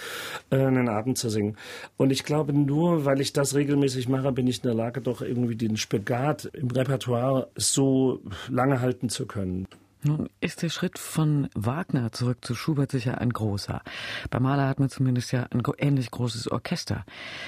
äh, 0.49 0.57
einen 0.57 0.89
Abend 0.89 1.17
zu 1.17 1.29
singen. 1.29 1.55
Und 1.95 2.11
ich 2.11 2.25
glaube, 2.25 2.51
nur 2.51 3.05
weil 3.05 3.21
ich 3.21 3.31
das 3.31 3.55
regelmäßig 3.55 4.09
mache, 4.09 4.33
bin 4.33 4.47
ich 4.47 4.57
in 4.57 4.63
der 4.63 4.73
Lage, 4.73 4.99
doch 4.99 5.21
irgendwie 5.21 5.55
den 5.55 5.77
Spagat 5.77 6.45
im 6.53 6.69
Repertoire 6.71 7.47
so 7.55 8.21
lange 8.49 8.81
halten 8.81 9.07
zu 9.07 9.25
können. 9.25 9.67
Nun 10.01 10.29
ist 10.39 10.61
der 10.61 10.69
Schritt 10.69 10.97
von 10.97 11.49
Wagner 11.55 12.13
zurück 12.13 12.45
zu 12.45 12.55
Schubert 12.55 12.91
sicher 12.91 13.19
ein 13.19 13.31
großer. 13.31 13.81
Bei 14.29 14.39
Mahler 14.39 14.67
hat 14.67 14.79
man 14.79 14.89
zumindest 14.89 15.33
ja 15.33 15.47
ein 15.51 15.61
ähnlich 15.77 16.09
großes 16.09 16.49
Orchester. 16.49 17.05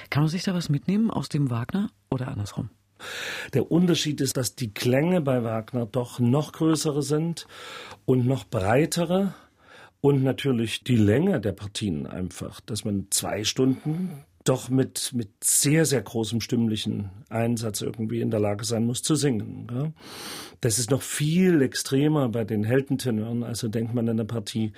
Kann 0.10 0.24
man 0.24 0.30
sich 0.30 0.44
da 0.44 0.54
was 0.54 0.68
mitnehmen 0.68 1.12
aus 1.12 1.30
dem 1.30 1.50
Wagner 1.50 1.90
oder 2.10 2.28
andersrum? 2.28 2.70
Der 3.54 3.72
Unterschied 3.72 4.20
ist, 4.22 4.36
dass 4.38 4.56
die 4.56 4.74
Klänge 4.74 5.22
bei 5.22 5.44
Wagner 5.44 5.86
doch 5.86 6.20
noch 6.20 6.52
größere 6.52 7.02
sind 7.02 7.48
und 8.06 8.28
noch 8.28 8.44
breitere 8.44 9.34
und 10.02 10.24
natürlich 10.24 10.84
die 10.84 10.96
Länge 10.96 11.40
der 11.40 11.54
Partien 11.54 12.08
einfach, 12.08 12.60
dass 12.62 12.84
man 12.86 13.08
zwei 13.12 13.44
Stunden 13.44 14.26
doch 14.44 14.70
mit, 14.70 15.14
mit 15.14 15.44
sehr, 15.44 15.86
sehr 15.86 16.02
großem 16.02 16.42
stimmlichen 16.42 17.12
Einsatz 17.30 17.82
irgendwie 17.82 18.22
in 18.22 18.32
der 18.32 18.40
Lage 18.40 18.66
sein 18.66 18.86
muss 18.86 19.04
zu 19.04 19.16
singen. 19.16 19.68
Gell? 19.68 19.94
Das 20.62 20.80
ist 20.80 20.90
noch 20.90 21.04
viel 21.04 21.62
extremer 21.62 22.30
bei 22.30 22.44
den 22.44 22.64
Heldentenören. 22.64 23.44
Also 23.44 23.68
denkt 23.68 23.94
man 23.94 24.10
an 24.10 24.20
eine 24.20 24.26
Partie 24.26 24.74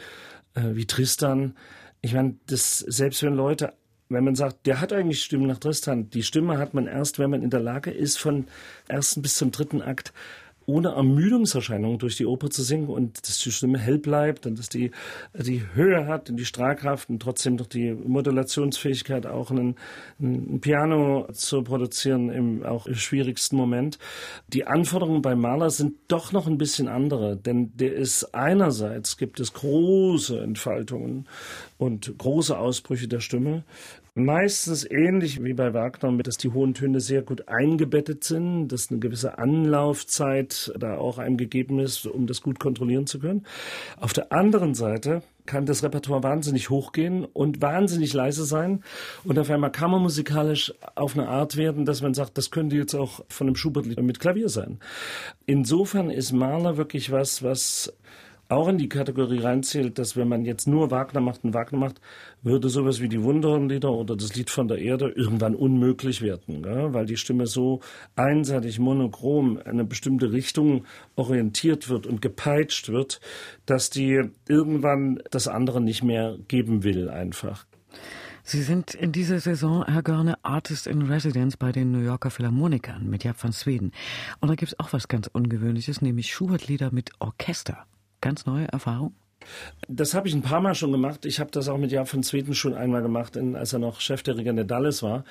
äh, 0.54 0.76
wie 0.76 0.86
Tristan. 0.86 1.56
Ich 2.02 2.14
meine, 2.14 2.36
das, 2.48 2.80
selbst 2.80 3.24
wenn 3.24 3.36
Leute 3.36 3.74
wenn 4.10 4.24
man 4.24 4.36
sagt, 4.36 4.68
der 4.68 4.80
hat 4.80 4.94
eigentlich 4.94 5.24
Stimmen 5.24 5.48
nach 5.48 5.58
Tristan, 5.58 6.10
die 6.10 6.24
Stimme 6.24 6.58
hat 6.58 6.74
man 6.74 6.88
erst, 6.88 7.20
wenn 7.20 7.32
man 7.32 7.42
in 7.42 7.50
der 7.50 7.62
Lage 7.62 7.90
ist, 7.90 8.20
von 8.20 8.46
ersten 8.88 9.22
bis 9.22 9.36
zum 9.36 9.52
dritten 9.52 9.82
Akt 9.82 10.14
ohne 10.66 10.90
Ermüdungserscheinungen 10.90 11.98
durch 11.98 12.18
die 12.18 12.26
Oper 12.26 12.50
zu 12.50 12.64
singen 12.64 12.88
und 12.88 13.28
dass 13.28 13.40
die 13.40 13.52
Stimme 13.52 13.80
hell 13.80 13.98
bleibt 13.98 14.46
und 14.46 14.60
dass 14.60 14.70
die 14.70 14.92
die 15.34 15.64
Höhe 15.74 16.08
hat 16.08 16.30
und 16.30 16.38
die 16.38 16.46
Strahlkraft 16.46 17.10
und 17.10 17.22
trotzdem 17.22 17.58
doch 17.58 17.68
die 17.68 17.94
Modulationsfähigkeit 17.94 19.26
auch 19.26 19.52
ein, 19.52 19.76
ein 20.20 20.60
Piano 20.62 21.28
zu 21.34 21.64
produzieren 21.64 22.30
im 22.30 22.64
auch 22.64 22.88
schwierigsten 22.92 23.56
Moment. 23.56 23.98
Die 24.48 24.66
Anforderungen 24.66 25.22
beim 25.22 25.40
Maler 25.40 25.70
sind 25.70 25.96
doch 26.08 26.32
noch 26.32 26.48
ein 26.48 26.58
bisschen 26.58 26.88
andere, 26.88 27.38
denn 27.38 27.72
der 27.76 27.94
ist 27.94 28.34
einerseits 28.34 29.18
gibt 29.18 29.40
es 29.40 29.54
große 29.54 30.40
Entfaltungen 30.40 31.28
und 31.78 32.18
große 32.18 32.58
Ausbrüche 32.58 33.08
der 33.08 33.20
Stimme 33.20 33.64
Meistens 34.16 34.86
ähnlich 34.88 35.44
wie 35.44 35.54
bei 35.54 35.74
Wagner, 35.74 36.16
dass 36.22 36.38
die 36.38 36.50
hohen 36.50 36.76
Töne 36.76 37.00
sehr 37.00 37.24
gut 37.24 37.48
eingebettet 37.48 38.24
sind, 38.24 38.68
dass 38.68 38.92
eine 38.92 39.00
gewisse 39.00 39.40
Anlaufzeit 39.40 40.72
da 40.78 40.98
auch 40.98 41.18
einem 41.18 41.36
gegeben 41.36 41.80
ist, 41.80 42.06
um 42.06 42.28
das 42.28 42.44
gut 42.44 42.60
kontrollieren 42.60 43.08
zu 43.08 43.18
können. 43.18 43.44
Auf 44.00 44.14
der 44.14 44.32
anderen 44.32 44.76
Seite 44.76 45.24
kann 45.48 45.66
das 45.66 45.82
Repertoire 45.82 46.22
wahnsinnig 46.22 46.70
hochgehen 46.70 47.26
und 47.26 47.64
wahnsinnig 47.64 48.14
leise 48.14 48.46
sein 48.46 48.84
und 49.24 49.40
auf 49.40 49.50
einmal 49.50 49.72
kammermusikalisch 49.72 50.76
auf 50.94 51.18
eine 51.18 51.28
Art 51.28 51.58
werden, 51.58 51.84
dass 51.84 52.04
man 52.04 52.14
sagt, 52.14 52.38
das 52.38 52.52
könnte 52.52 52.76
jetzt 52.76 52.94
auch 52.94 53.26
von 53.30 53.48
einem 53.48 53.56
Schubert 53.56 53.88
mit 53.88 54.20
Klavier 54.20 54.48
sein. 54.48 54.78
Insofern 55.48 56.12
ist 56.12 56.34
Mahler 56.34 56.78
wirklich 56.78 57.12
was, 57.12 57.42
was 57.42 57.92
auch 58.54 58.68
in 58.68 58.78
die 58.78 58.90
Kategorie 58.90 59.40
reinzählt, 59.40 60.00
dass 60.00 60.16
wenn 60.16 60.28
man 60.28 60.46
jetzt 60.46 60.68
nur 60.68 60.92
Wagner 60.92 61.22
macht 61.22 61.44
und 61.44 61.54
Wagner 61.54 61.80
macht, 61.80 62.00
würde 62.42 62.70
sowas 62.70 63.02
wie 63.02 63.10
die 63.10 63.24
Wunderlieder 63.24 63.92
oder 63.92 64.16
das 64.16 64.36
Lied 64.36 64.50
von 64.50 64.68
der 64.68 64.80
Erde 64.80 65.10
irgendwann 65.10 65.56
unmöglich 65.56 66.22
werden, 66.22 66.64
gell? 66.64 66.94
weil 66.94 67.06
die 67.06 67.18
Stimme 67.18 67.48
so 67.48 67.82
einseitig 68.16 68.80
monochrom 68.80 69.58
in 69.58 69.68
eine 69.68 69.86
bestimmte 69.86 70.32
Richtung 70.32 70.86
orientiert 71.16 71.90
wird 71.90 72.08
und 72.08 72.22
gepeitscht 72.22 72.90
wird, 72.90 73.20
dass 73.66 73.90
die 73.90 74.22
irgendwann 74.48 75.22
das 75.32 75.48
andere 75.48 75.82
nicht 75.82 76.04
mehr 76.04 76.38
geben 76.48 76.84
will 76.84 77.10
einfach. 77.10 77.66
Sie 78.46 78.62
sind 78.62 78.94
in 78.94 79.14
dieser 79.14 79.40
Saison, 79.40 79.86
Herr 79.86 80.04
Görne, 80.04 80.36
Artist 80.44 80.86
in 80.86 81.04
Residence 81.04 81.56
bei 81.56 81.72
den 81.72 81.92
New 81.92 82.02
Yorker 82.02 82.30
Philharmonikern 82.30 83.10
mit 83.10 83.24
Jaap 83.24 83.42
van 83.42 83.54
Sweden. 83.54 83.94
Und 84.42 84.50
da 84.50 84.56
gibt 84.56 84.74
es 84.74 84.80
auch 84.80 84.92
was 84.92 85.08
ganz 85.08 85.28
Ungewöhnliches, 85.28 86.02
nämlich 86.02 86.34
Schubert-Lieder 86.34 86.92
mit 86.92 87.12
Orchester. 87.20 87.86
Ganz 88.24 88.46
neue 88.46 88.70
Erfahrung? 88.70 89.14
Das 89.90 90.14
habe 90.14 90.30
ich 90.30 90.34
ein 90.34 90.42
paar 90.42 90.62
Mal 90.62 90.76
schon 90.76 90.94
gemacht. 90.94 91.26
Ich 91.26 91.42
habe 91.42 91.52
das 91.52 91.68
auch 91.68 91.78
mit 91.78 91.92
Jaap 91.92 92.08
von 92.08 92.24
Zweten 92.24 92.56
schon 92.56 92.74
einmal 92.74 93.02
gemacht, 93.02 93.38
als 93.38 93.74
er 93.74 93.80
noch 93.80 94.00
Chefdirigent 94.00 94.58
der 94.58 94.64
Dalles 94.64 95.04
war. 95.04 95.26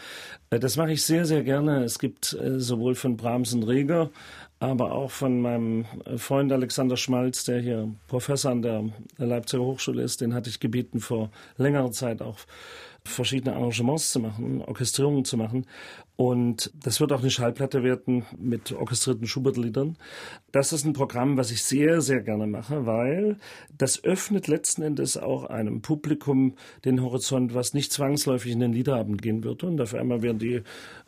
Äh, 0.51 0.59
das 0.61 0.77
mache 0.77 0.93
ich 0.93 1.03
sehr, 1.03 1.25
sehr 1.25 1.43
gerne. 1.43 1.85
Es 1.85 1.99
gibt 1.99 2.35
äh, 2.35 2.61
sowohl 2.61 2.95
von 2.95 3.17
Brahms 3.17 3.55
und 3.55 3.63
Reger, 3.63 4.11
aber 4.59 4.93
auch 4.93 5.11
von 5.11 5.41
meinem 5.41 5.87
äh, 6.05 6.19
Freund 6.19 6.53
Alexander 6.53 6.99
Schmalz, 6.99 7.45
der 7.45 7.61
hier 7.61 7.89
Professor 8.09 8.51
an 8.51 8.61
der 8.61 8.85
Leipziger 9.17 9.63
Hochschule 9.63 10.03
ist. 10.03 10.21
Den 10.21 10.35
hatte 10.35 10.51
ich 10.51 10.61
gebeten, 10.61 11.01
vor 11.01 11.31
längerer 11.57 11.93
Zeit 11.93 12.21
auch 12.21 12.41
verschiedene 13.05 13.55
Arrangements 13.57 14.13
zu 14.13 14.21
machen, 14.21 14.63
Orchestrierungen 14.63 15.25
zu 15.25 15.37
machen. 15.37 15.67
Und 16.17 16.73
das 16.75 17.01
wird 17.01 17.13
auch 17.13 17.21
eine 17.21 17.31
Schallplatte 17.31 17.83
werden 17.83 18.25
mit 18.39 18.71
orchestrierten 18.71 19.27
Schubert-Liedern. 19.27 19.97
Das 20.53 20.73
ist 20.73 20.85
ein 20.85 20.93
Programm, 20.93 21.37
was 21.37 21.51
ich 21.51 21.65
sehr, 21.65 22.01
sehr 22.01 22.21
gerne 22.21 22.47
mache, 22.47 22.87
weil 22.87 23.39
das 23.77 24.05
öffnet 24.05 24.47
letzten 24.47 24.83
Endes 24.83 25.17
auch 25.17 25.45
einem 25.45 25.81
Publikum 25.81 26.55
den 26.85 27.03
Horizont, 27.03 27.55
was 27.55 27.75
nicht 27.75 27.93
zwangsläufig 27.93 28.53
in 28.53 28.61
den 28.61 28.73
Liederabend 28.73 29.23
gehen 29.23 29.43
wird. 29.43 29.65
Und 29.65 29.81
auf 29.81 29.95
einmal 29.95 30.23
werden 30.23 30.39
die, 30.39 30.63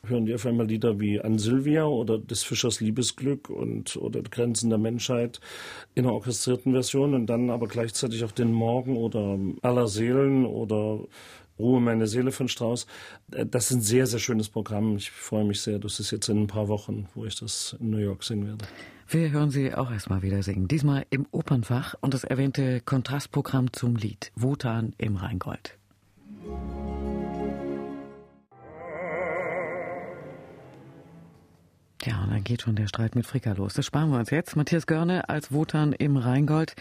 hören 0.04 0.26
die 0.26 0.34
auf 0.34 0.46
einmal 0.46 0.66
Lieder 0.66 0.98
wie 0.98 1.20
An 1.20 1.38
Sylvia 1.38 1.84
oder 1.84 2.18
des 2.18 2.42
Fischers 2.42 2.80
Liebesglück 2.80 3.50
und, 3.50 3.96
oder 3.96 4.22
Grenzen 4.22 4.70
der 4.70 4.78
Menschheit 4.78 5.38
in 5.94 6.06
einer 6.06 6.14
orchestrierten 6.14 6.72
Version 6.72 7.14
und 7.14 7.26
dann 7.26 7.50
aber 7.50 7.68
gleichzeitig 7.68 8.24
auch 8.24 8.32
den 8.32 8.52
Morgen 8.52 8.96
oder 8.96 9.38
Aller 9.62 9.86
Seelen 9.86 10.46
oder 10.46 11.00
Ruhe 11.58 11.80
meine 11.80 12.06
Seele 12.06 12.32
von 12.32 12.48
Strauss. 12.48 12.86
Äh, 13.32 13.46
das 13.46 13.70
ist 13.70 13.76
ein 13.76 13.80
sehr, 13.80 14.06
sehr 14.06 14.18
schönes 14.18 14.48
Programm. 14.48 14.96
Ich 14.96 15.10
freue 15.10 15.44
mich 15.44 15.60
sehr. 15.60 15.78
Das 15.78 16.00
ist 16.00 16.10
jetzt 16.10 16.28
in 16.28 16.42
ein 16.42 16.46
paar 16.46 16.68
Wochen, 16.68 17.08
wo 17.14 17.24
ich 17.24 17.36
das 17.36 17.76
in 17.80 17.90
New 17.90 17.98
York 17.98 18.24
singen 18.24 18.46
werde. 18.46 18.66
Wir 19.08 19.30
hören 19.30 19.50
Sie 19.50 19.74
auch 19.74 19.90
erstmal 19.90 20.22
wieder 20.22 20.42
singen. 20.42 20.66
Diesmal 20.66 21.04
im 21.10 21.26
Opernfach 21.30 21.94
und 22.00 22.14
das 22.14 22.24
erwähnte 22.24 22.80
Kontrastprogramm 22.80 23.72
zum 23.72 23.96
Lied 23.96 24.32
Wotan 24.34 24.94
im 24.96 25.16
Rheingold. 25.16 25.78
Ja, 32.04 32.22
und 32.22 32.30
dann 32.30 32.44
geht 32.44 32.62
schon 32.62 32.76
der 32.76 32.86
Streit 32.86 33.14
mit 33.14 33.24
Fricka 33.26 33.52
los. 33.52 33.74
Das 33.74 33.86
sparen 33.86 34.10
wir 34.10 34.18
uns 34.18 34.30
jetzt. 34.30 34.56
Matthias 34.56 34.86
Görne 34.86 35.28
als 35.28 35.52
Wotan 35.52 35.92
im 35.92 36.16
Rheingold 36.16 36.74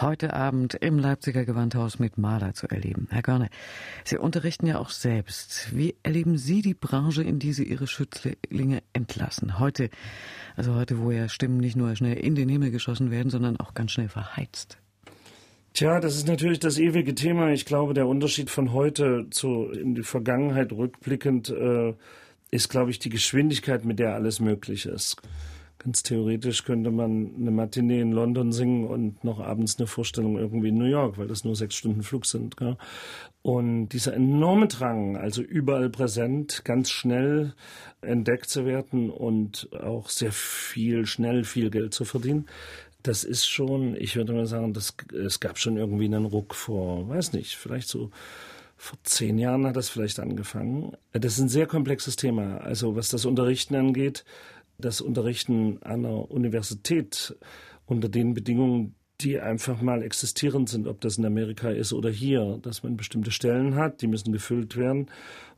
heute 0.00 0.32
Abend 0.32 0.74
im 0.74 0.98
Leipziger 0.98 1.44
Gewandhaus 1.44 1.98
mit 1.98 2.18
Maler 2.18 2.54
zu 2.54 2.68
erleben. 2.68 3.08
Herr 3.10 3.22
Görne, 3.22 3.48
Sie 4.04 4.18
unterrichten 4.18 4.66
ja 4.66 4.78
auch 4.78 4.90
selbst. 4.90 5.74
Wie 5.74 5.96
erleben 6.02 6.38
Sie 6.38 6.62
die 6.62 6.74
Branche, 6.74 7.22
in 7.22 7.38
die 7.38 7.52
Sie 7.52 7.64
Ihre 7.64 7.86
Schützlinge 7.86 8.82
entlassen? 8.92 9.58
Heute, 9.58 9.90
also 10.56 10.74
heute, 10.74 10.98
wo 10.98 11.10
ja 11.10 11.28
Stimmen 11.28 11.58
nicht 11.58 11.76
nur 11.76 11.94
schnell 11.96 12.16
in 12.16 12.34
den 12.34 12.48
Himmel 12.48 12.70
geschossen 12.70 13.10
werden, 13.10 13.30
sondern 13.30 13.58
auch 13.58 13.74
ganz 13.74 13.92
schnell 13.92 14.08
verheizt. 14.08 14.78
Tja, 15.72 16.00
das 16.00 16.16
ist 16.16 16.26
natürlich 16.26 16.58
das 16.58 16.78
ewige 16.78 17.14
Thema. 17.14 17.50
Ich 17.50 17.66
glaube, 17.66 17.92
der 17.92 18.06
Unterschied 18.06 18.48
von 18.48 18.72
heute 18.72 19.26
zu 19.30 19.70
in 19.70 19.94
die 19.94 20.02
Vergangenheit 20.02 20.72
rückblickend 20.72 21.50
äh, 21.50 21.92
ist, 22.50 22.70
glaube 22.70 22.90
ich, 22.90 22.98
die 22.98 23.10
Geschwindigkeit, 23.10 23.84
mit 23.84 23.98
der 23.98 24.14
alles 24.14 24.40
möglich 24.40 24.86
ist. 24.86 25.16
Ganz 25.86 26.02
theoretisch 26.02 26.64
könnte 26.64 26.90
man 26.90 27.30
eine 27.38 27.52
Matinee 27.52 28.00
in 28.00 28.10
London 28.10 28.50
singen 28.50 28.88
und 28.88 29.22
noch 29.22 29.38
abends 29.38 29.78
eine 29.78 29.86
Vorstellung 29.86 30.36
irgendwie 30.36 30.70
in 30.70 30.78
New 30.78 30.86
York, 30.86 31.16
weil 31.16 31.28
das 31.28 31.44
nur 31.44 31.54
sechs 31.54 31.76
Stunden 31.76 32.02
Flug 32.02 32.26
sind. 32.26 32.56
Gell? 32.56 32.76
Und 33.42 33.90
dieser 33.90 34.12
enorme 34.12 34.66
Drang, 34.66 35.16
also 35.16 35.42
überall 35.42 35.88
präsent, 35.88 36.62
ganz 36.64 36.90
schnell 36.90 37.54
entdeckt 38.00 38.50
zu 38.50 38.66
werden 38.66 39.10
und 39.10 39.68
auch 39.80 40.08
sehr 40.08 40.32
viel, 40.32 41.06
schnell 41.06 41.44
viel 41.44 41.70
Geld 41.70 41.94
zu 41.94 42.04
verdienen, 42.04 42.46
das 43.04 43.22
ist 43.22 43.46
schon, 43.46 43.94
ich 43.94 44.16
würde 44.16 44.32
mal 44.32 44.46
sagen, 44.46 44.72
das, 44.72 44.96
es 45.12 45.38
gab 45.38 45.56
schon 45.56 45.76
irgendwie 45.76 46.06
einen 46.06 46.24
Ruck 46.24 46.56
vor, 46.56 47.08
weiß 47.08 47.32
nicht, 47.32 47.54
vielleicht 47.54 47.86
so 47.86 48.10
vor 48.76 48.98
zehn 49.04 49.38
Jahren 49.38 49.66
hat 49.66 49.76
das 49.76 49.88
vielleicht 49.88 50.20
angefangen. 50.20 50.96
Das 51.12 51.34
ist 51.34 51.40
ein 51.40 51.48
sehr 51.48 51.66
komplexes 51.66 52.16
Thema. 52.16 52.58
Also 52.58 52.94
was 52.94 53.08
das 53.08 53.24
Unterrichten 53.24 53.74
angeht, 53.74 54.24
das 54.78 55.00
Unterrichten 55.00 55.82
einer 55.82 56.30
Universität 56.30 57.36
unter 57.86 58.08
den 58.08 58.34
Bedingungen, 58.34 58.94
die 59.20 59.40
einfach 59.40 59.80
mal 59.80 60.02
existierend 60.02 60.68
sind, 60.68 60.86
ob 60.86 61.00
das 61.00 61.16
in 61.16 61.24
Amerika 61.24 61.70
ist 61.70 61.92
oder 61.92 62.10
hier, 62.10 62.58
dass 62.62 62.82
man 62.82 62.96
bestimmte 62.96 63.30
Stellen 63.30 63.74
hat, 63.74 64.02
die 64.02 64.08
müssen 64.08 64.32
gefüllt 64.32 64.76
werden. 64.76 65.06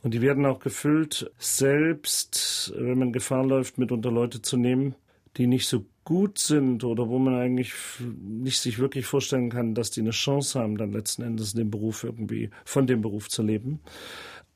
Und 0.02 0.14
die 0.14 0.22
werden 0.22 0.46
auch 0.46 0.60
gefüllt, 0.60 1.30
selbst 1.38 2.72
wenn 2.76 2.98
man 2.98 3.12
Gefahr 3.12 3.44
läuft, 3.44 3.78
mitunter 3.78 4.12
Leute 4.12 4.42
zu 4.42 4.56
nehmen, 4.56 4.94
die 5.36 5.48
nicht 5.48 5.66
so 5.66 5.84
gut 6.04 6.38
sind 6.38 6.84
oder 6.84 7.08
wo 7.08 7.18
man 7.18 7.34
eigentlich 7.34 7.74
nicht 8.00 8.60
sich 8.60 8.78
wirklich 8.78 9.06
vorstellen 9.06 9.50
kann, 9.50 9.74
dass 9.74 9.90
die 9.90 10.00
eine 10.00 10.10
Chance 10.10 10.58
haben, 10.58 10.78
dann 10.78 10.92
letzten 10.92 11.22
Endes 11.22 11.52
den 11.52 11.70
Beruf 11.70 12.04
irgendwie 12.04 12.50
von 12.64 12.86
dem 12.86 13.02
Beruf 13.02 13.28
zu 13.28 13.42
leben, 13.42 13.80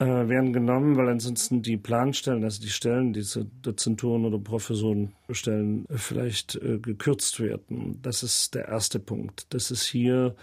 äh, 0.02 0.28
werden 0.28 0.52
genommen, 0.52 0.96
weil 0.96 1.08
ansonsten 1.08 1.62
die 1.62 1.76
Planstellen, 1.76 2.44
also 2.44 2.60
die 2.60 2.70
Stellen, 2.70 3.12
diese 3.12 3.44
Dozenturen 3.62 4.24
oder 4.24 4.38
Professorenstellen 4.38 5.86
vielleicht 5.94 6.56
äh, 6.56 6.78
gekürzt 6.78 7.40
werden. 7.40 7.98
Das 8.02 8.22
ist 8.22 8.54
der 8.54 8.68
erste 8.68 8.98
Punkt. 8.98 9.46
Das 9.50 9.70
ist 9.70 9.84
hier 9.84 10.34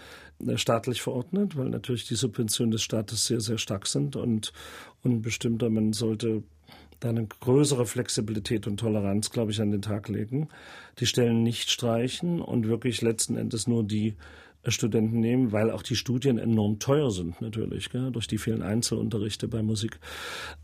äh, 0.46 0.56
staatlich 0.56 1.02
verordnet, 1.02 1.56
weil 1.56 1.68
natürlich 1.68 2.06
die 2.08 2.14
Subventionen 2.14 2.70
des 2.70 2.82
Staates 2.82 3.26
sehr, 3.26 3.40
sehr 3.40 3.58
stark 3.58 3.86
sind 3.86 4.16
und, 4.16 4.52
und 5.02 5.22
bestimmter, 5.22 5.68
man 5.68 5.92
sollte 5.92 6.42
da 7.00 7.08
eine 7.08 7.26
größere 7.26 7.86
Flexibilität 7.86 8.66
und 8.66 8.78
Toleranz, 8.78 9.30
glaube 9.30 9.52
ich, 9.52 9.60
an 9.60 9.70
den 9.70 9.82
Tag 9.82 10.08
legen. 10.08 10.48
Die 10.98 11.06
Stellen 11.06 11.42
nicht 11.42 11.70
streichen 11.70 12.40
und 12.40 12.68
wirklich 12.68 13.00
letzten 13.00 13.36
Endes 13.36 13.66
nur 13.66 13.84
die 13.84 14.16
Studenten 14.66 15.20
nehmen, 15.20 15.52
weil 15.52 15.70
auch 15.70 15.82
die 15.82 15.96
Studien 15.96 16.38
enorm 16.38 16.78
teuer 16.78 17.10
sind 17.10 17.40
natürlich, 17.40 17.90
gell, 17.90 18.10
durch 18.10 18.26
die 18.26 18.38
vielen 18.38 18.62
Einzelunterrichte 18.62 19.48
bei 19.48 19.62
Musik. 19.62 19.98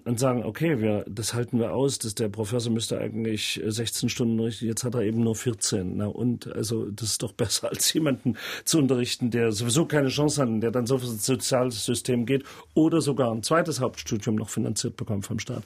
Und 0.04 0.20
sagen, 0.20 0.44
okay, 0.44 0.80
wir, 0.80 1.04
das 1.08 1.34
halten 1.34 1.58
wir 1.58 1.72
aus, 1.72 1.98
dass 1.98 2.14
der 2.14 2.28
Professor 2.28 2.72
müsste 2.72 2.98
eigentlich 2.98 3.60
16 3.64 4.08
Stunden 4.08 4.34
unterrichten, 4.34 4.66
jetzt 4.66 4.84
hat 4.84 4.94
er 4.94 5.02
eben 5.02 5.22
nur 5.22 5.34
14. 5.34 5.96
Na 5.96 6.06
und, 6.06 6.46
also 6.54 6.90
das 6.90 7.10
ist 7.10 7.22
doch 7.22 7.32
besser, 7.32 7.68
als 7.70 7.92
jemanden 7.92 8.36
zu 8.64 8.78
unterrichten, 8.78 9.30
der 9.30 9.52
sowieso 9.52 9.86
keine 9.86 10.08
Chance 10.08 10.42
hat, 10.42 10.62
der 10.62 10.70
dann 10.70 10.86
so 10.86 10.96
ins 10.96 11.24
soziales 11.24 11.84
System 11.84 12.26
geht 12.26 12.44
oder 12.74 13.00
sogar 13.00 13.32
ein 13.32 13.42
zweites 13.42 13.80
Hauptstudium 13.80 14.36
noch 14.36 14.50
finanziert 14.50 14.96
bekommt 14.96 15.26
vom 15.26 15.38
Staat. 15.38 15.64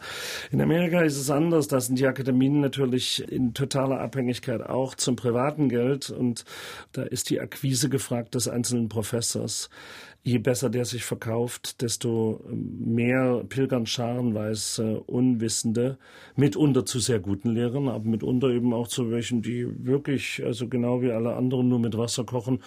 In 0.52 0.60
Amerika 0.60 1.02
ist 1.02 1.16
es 1.16 1.30
anders, 1.30 1.68
da 1.68 1.80
sind 1.80 1.98
die 1.98 2.06
Akademien 2.06 2.60
natürlich 2.60 3.24
in 3.30 3.54
totaler 3.54 4.00
Abhängigkeit 4.00 4.62
auch 4.62 4.94
zum 4.94 5.16
privaten 5.16 5.68
Geld 5.68 6.10
und 6.10 6.44
da 6.92 7.02
ist 7.02 7.30
die 7.30 7.40
Akquise 7.40 7.88
gefragt, 7.88 8.19
Auftrag 8.20 8.30
des 8.32 8.48
einzelnen 8.48 8.88
Professors. 8.88 9.70
Je 10.22 10.36
besser 10.36 10.68
der 10.68 10.84
sich 10.84 11.02
verkauft, 11.04 11.80
desto 11.80 12.44
mehr 12.50 13.42
pilgern 13.48 13.86
scharenweise 13.86 15.00
Unwissende, 15.00 15.96
mitunter 16.36 16.84
zu 16.84 16.98
sehr 16.98 17.20
guten 17.20 17.52
Lehrern, 17.54 17.88
aber 17.88 18.04
mitunter 18.04 18.50
eben 18.50 18.74
auch 18.74 18.86
zu 18.86 19.10
welchen, 19.10 19.40
die 19.40 19.66
wirklich, 19.86 20.42
also 20.44 20.68
genau 20.68 21.00
wie 21.00 21.10
alle 21.10 21.36
anderen, 21.36 21.70
nur 21.70 21.78
mit 21.78 21.96
Wasser 21.96 22.24
kochen 22.24 22.60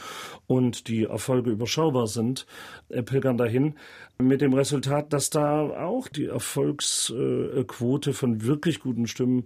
und 0.48 0.88
die 0.88 1.04
Erfolge 1.04 1.52
überschaubar 1.52 2.08
sind, 2.08 2.48
äh, 2.90 3.04
pilgern 3.04 3.38
dahin. 3.38 3.76
Mit 4.18 4.42
dem 4.42 4.54
Resultat, 4.54 5.14
dass 5.14 5.30
da 5.30 5.62
auch 5.86 6.08
die 6.08 6.26
Erfolgsquote 6.26 8.14
von 8.14 8.44
wirklich 8.44 8.80
guten 8.80 9.06
Stimmen 9.06 9.46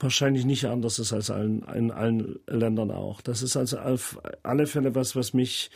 wahrscheinlich 0.00 0.44
nicht 0.44 0.66
anders 0.66 0.98
ist 0.98 1.12
als 1.12 1.30
allen, 1.30 1.62
in 1.74 1.90
allen 1.90 2.38
Ländern 2.46 2.90
auch. 2.90 3.20
Das 3.20 3.42
ist 3.42 3.56
also 3.56 3.78
auf 3.78 4.20
alle 4.42 4.66
Fälle 4.66 4.94
was, 4.94 5.16
was 5.16 5.34
mich 5.34 5.70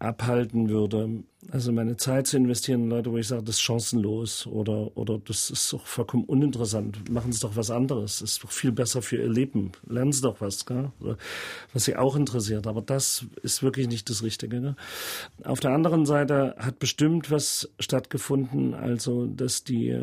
abhalten 0.00 0.70
würde, 0.70 1.22
also 1.50 1.72
meine 1.72 1.96
Zeit 1.96 2.26
zu 2.26 2.38
investieren 2.38 2.84
in 2.84 2.90
Leute, 2.90 3.12
wo 3.12 3.18
ich 3.18 3.28
sage, 3.28 3.42
das 3.42 3.56
ist 3.56 3.60
chancenlos 3.60 4.46
oder, 4.46 4.96
oder 4.96 5.18
das 5.18 5.50
ist 5.50 5.72
doch 5.72 5.86
vollkommen 5.86 6.24
uninteressant. 6.24 7.10
Machen 7.10 7.32
Sie 7.32 7.40
doch 7.40 7.54
was 7.54 7.70
anderes. 7.70 8.20
Das 8.20 8.32
ist 8.32 8.44
doch 8.44 8.50
viel 8.50 8.72
besser 8.72 9.02
für 9.02 9.16
Ihr 9.16 9.28
Leben. 9.28 9.72
Lernen 9.86 10.12
Sie 10.12 10.22
doch 10.22 10.40
was, 10.40 10.64
gell? 10.64 10.90
was 11.72 11.84
Sie 11.84 11.96
auch 11.96 12.16
interessiert. 12.16 12.66
Aber 12.66 12.80
das 12.80 13.26
ist 13.42 13.62
wirklich 13.62 13.88
nicht 13.88 14.08
das 14.08 14.22
Richtige. 14.22 14.60
Gell? 14.60 14.76
Auf 15.44 15.60
der 15.60 15.72
anderen 15.72 16.06
Seite 16.06 16.54
hat 16.58 16.78
bestimmt 16.78 17.30
was 17.30 17.70
stattgefunden, 17.78 18.72
also 18.72 19.26
dass 19.26 19.64
die 19.64 19.98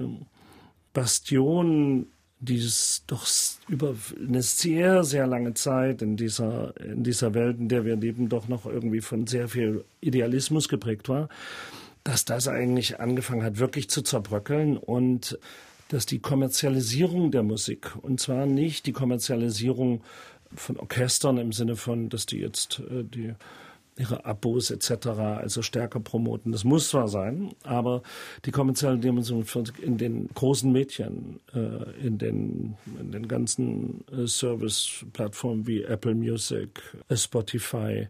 Bastion 0.93 2.08
dieses 2.39 3.04
doch 3.08 3.28
über 3.67 3.95
eine 4.17 4.41
sehr, 4.41 5.04
sehr 5.04 5.26
lange 5.26 5.54
Zeit 5.54 6.02
in 6.02 6.17
dieser, 6.17 6.80
in 6.80 7.04
dieser 7.04 7.34
Welt, 7.34 7.60
in 7.60 7.67
der 7.67 7.86
wir 7.86 7.95
leben, 7.95 8.30
doch 8.30 8.47
noch 8.47 8.65
irgendwie 8.65 9.02
von 9.02 9.26
sehr 9.26 9.47
viel 9.47 9.84
Idealismus 10.02 10.69
geprägt 10.69 11.10
war, 11.10 11.30
dass 12.04 12.26
das 12.26 12.47
eigentlich 12.47 13.00
angefangen 13.00 13.43
hat, 13.43 13.60
wirklich 13.60 13.89
zu 13.89 14.02
zerbröckeln 14.02 14.78
und 14.78 15.39
dass 15.89 16.06
die 16.06 16.19
Kommerzialisierung 16.19 17.32
der 17.32 17.43
Musik, 17.43 17.95
und 18.02 18.19
zwar 18.19 18.45
nicht 18.45 18.86
die 18.86 18.91
Kommerzialisierung 18.91 20.04
von 20.54 20.78
Orchestern 20.78 21.38
im 21.38 21.52
Sinne 21.52 21.76
von, 21.76 22.10
dass 22.10 22.26
die 22.26 22.39
jetzt 22.39 22.80
äh, 22.80 23.04
die 23.04 23.34
ihre 23.98 24.26
Abos 24.26 24.72
etc. 24.72 25.08
also 25.08 25.62
stärker 25.62 26.00
promoten. 26.00 26.52
Das 26.52 26.64
muss 26.64 26.90
zwar 26.90 27.08
sein, 27.08 27.52
aber 27.64 28.02
die 28.46 28.52
kommerzielle 28.52 28.98
Dimension 28.98 29.46
in 29.82 29.98
den 29.98 30.30
großen 30.34 30.72
Medien, 30.72 31.40
äh, 31.54 32.06
in, 32.06 32.18
den, 32.18 32.76
in 33.00 33.12
den 33.12 33.28
ganzen 33.28 34.04
äh, 34.12 34.28
Service-Plattformen 34.28 35.68
wie 35.68 35.84
Apple 35.84 36.16
Music, 36.16 36.82
Spotify, 37.14 38.08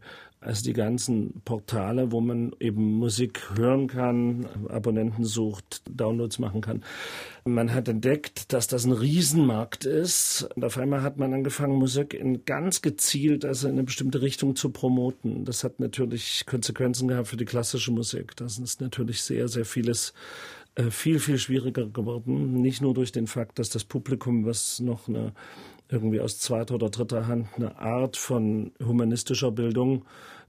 also 0.47 0.63
die 0.63 0.73
ganzen 0.73 1.41
Portale, 1.43 2.13
wo 2.13 2.21
man 2.21 2.55
eben 2.61 2.97
Musik 2.97 3.41
hören 3.55 3.87
kann, 3.87 4.47
Abonnenten 4.69 5.25
sucht, 5.25 5.81
Downloads 5.89 6.39
machen 6.39 6.61
kann. 6.61 6.85
Man 7.43 7.73
hat 7.73 7.89
entdeckt, 7.89 8.53
dass 8.53 8.67
das 8.67 8.85
ein 8.85 8.93
Riesenmarkt 8.93 9.83
ist. 9.83 10.47
Und 10.55 10.63
auf 10.63 10.77
einmal 10.77 11.01
hat 11.01 11.17
man 11.17 11.33
angefangen, 11.33 11.75
Musik 11.75 12.13
in 12.13 12.45
ganz 12.45 12.81
gezielt, 12.81 13.43
also 13.43 13.67
in 13.67 13.73
eine 13.73 13.83
bestimmte 13.83 14.21
Richtung 14.21 14.55
zu 14.55 14.69
promoten. 14.69 15.43
Das 15.43 15.65
hat 15.65 15.81
natürlich 15.81 16.45
Konsequenzen 16.45 17.09
gehabt 17.09 17.27
für 17.27 17.37
die 17.37 17.43
klassische 17.43 17.91
Musik. 17.91 18.33
Das 18.37 18.57
ist 18.57 18.79
natürlich 18.79 19.23
sehr, 19.23 19.49
sehr 19.49 19.65
vieles 19.65 20.13
äh, 20.75 20.91
viel, 20.91 21.19
viel 21.19 21.39
schwieriger 21.39 21.87
geworden. 21.87 22.53
Nicht 22.61 22.81
nur 22.81 22.93
durch 22.93 23.11
den 23.11 23.27
Fakt, 23.27 23.59
dass 23.59 23.69
das 23.69 23.83
Publikum, 23.83 24.45
was 24.45 24.79
noch 24.79 25.09
eine 25.09 25.33
irgendwie 25.89 26.19
aus 26.19 26.39
zweiter 26.39 26.75
oder 26.75 26.89
dritter 26.89 27.27
Hand 27.27 27.47
eine 27.55 27.77
Art 27.77 28.17
von 28.17 28.71
humanistischer 28.83 29.51
Bildung 29.51 30.05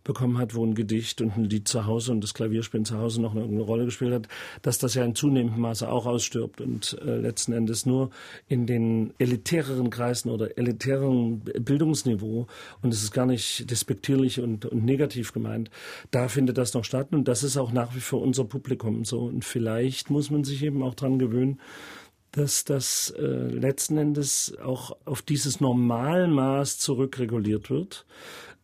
bekommen 0.09 0.39
hat, 0.39 0.55
wo 0.55 0.65
ein 0.65 0.75
Gedicht 0.75 1.21
und 1.21 1.37
ein 1.37 1.45
Lied 1.45 1.69
zu 1.69 1.85
Hause 1.85 2.13
und 2.13 2.25
das 2.25 2.33
Klavierspielen 2.33 2.87
zu 2.87 2.99
Hause 2.99 3.21
noch 3.21 3.37
eine 3.37 3.61
Rolle 3.61 3.85
gespielt 3.85 4.15
hat, 4.15 4.29
dass 4.63 4.79
das 4.79 4.95
ja 4.95 5.05
in 5.05 5.15
zunehmendem 5.15 5.61
Maße 5.61 5.87
auch 5.87 6.07
ausstirbt 6.07 6.63
und 6.63 6.99
äh, 7.05 7.19
letzten 7.19 7.53
Endes 7.53 7.85
nur 7.85 8.09
in 8.49 8.67
den 8.67 9.13
elitäreren 9.19 9.91
Kreisen 9.91 10.31
oder 10.31 10.57
elitäreren 10.57 11.41
Bildungsniveau 11.41 12.47
und 12.81 12.95
es 12.95 13.03
ist 13.03 13.13
gar 13.13 13.27
nicht 13.27 13.71
despektierlich 13.71 14.41
und, 14.41 14.65
und 14.65 14.83
negativ 14.83 15.35
gemeint, 15.35 15.71
da 16.11 16.29
findet 16.29 16.57
das 16.57 16.73
noch 16.73 16.85
statt 16.85 17.09
und 17.13 17.29
das 17.29 17.43
ist 17.43 17.59
auch 17.59 17.71
nach 17.71 17.95
wie 17.95 18.01
vor 18.01 18.23
unser 18.23 18.45
Publikum 18.45 19.05
so 19.05 19.21
und 19.21 19.45
vielleicht 19.45 20.09
muss 20.09 20.31
man 20.31 20.43
sich 20.43 20.63
eben 20.63 20.83
auch 20.83 20.95
dran 20.95 21.19
gewöhnen, 21.19 21.61
dass 22.33 22.65
das 22.65 23.11
äh, 23.19 23.23
letzten 23.23 23.99
Endes 23.99 24.57
auch 24.63 24.97
auf 25.05 25.23
dieses 25.23 25.61
Normalmaß 25.61 26.79
zurückreguliert 26.79 27.69
wird. 27.69 28.07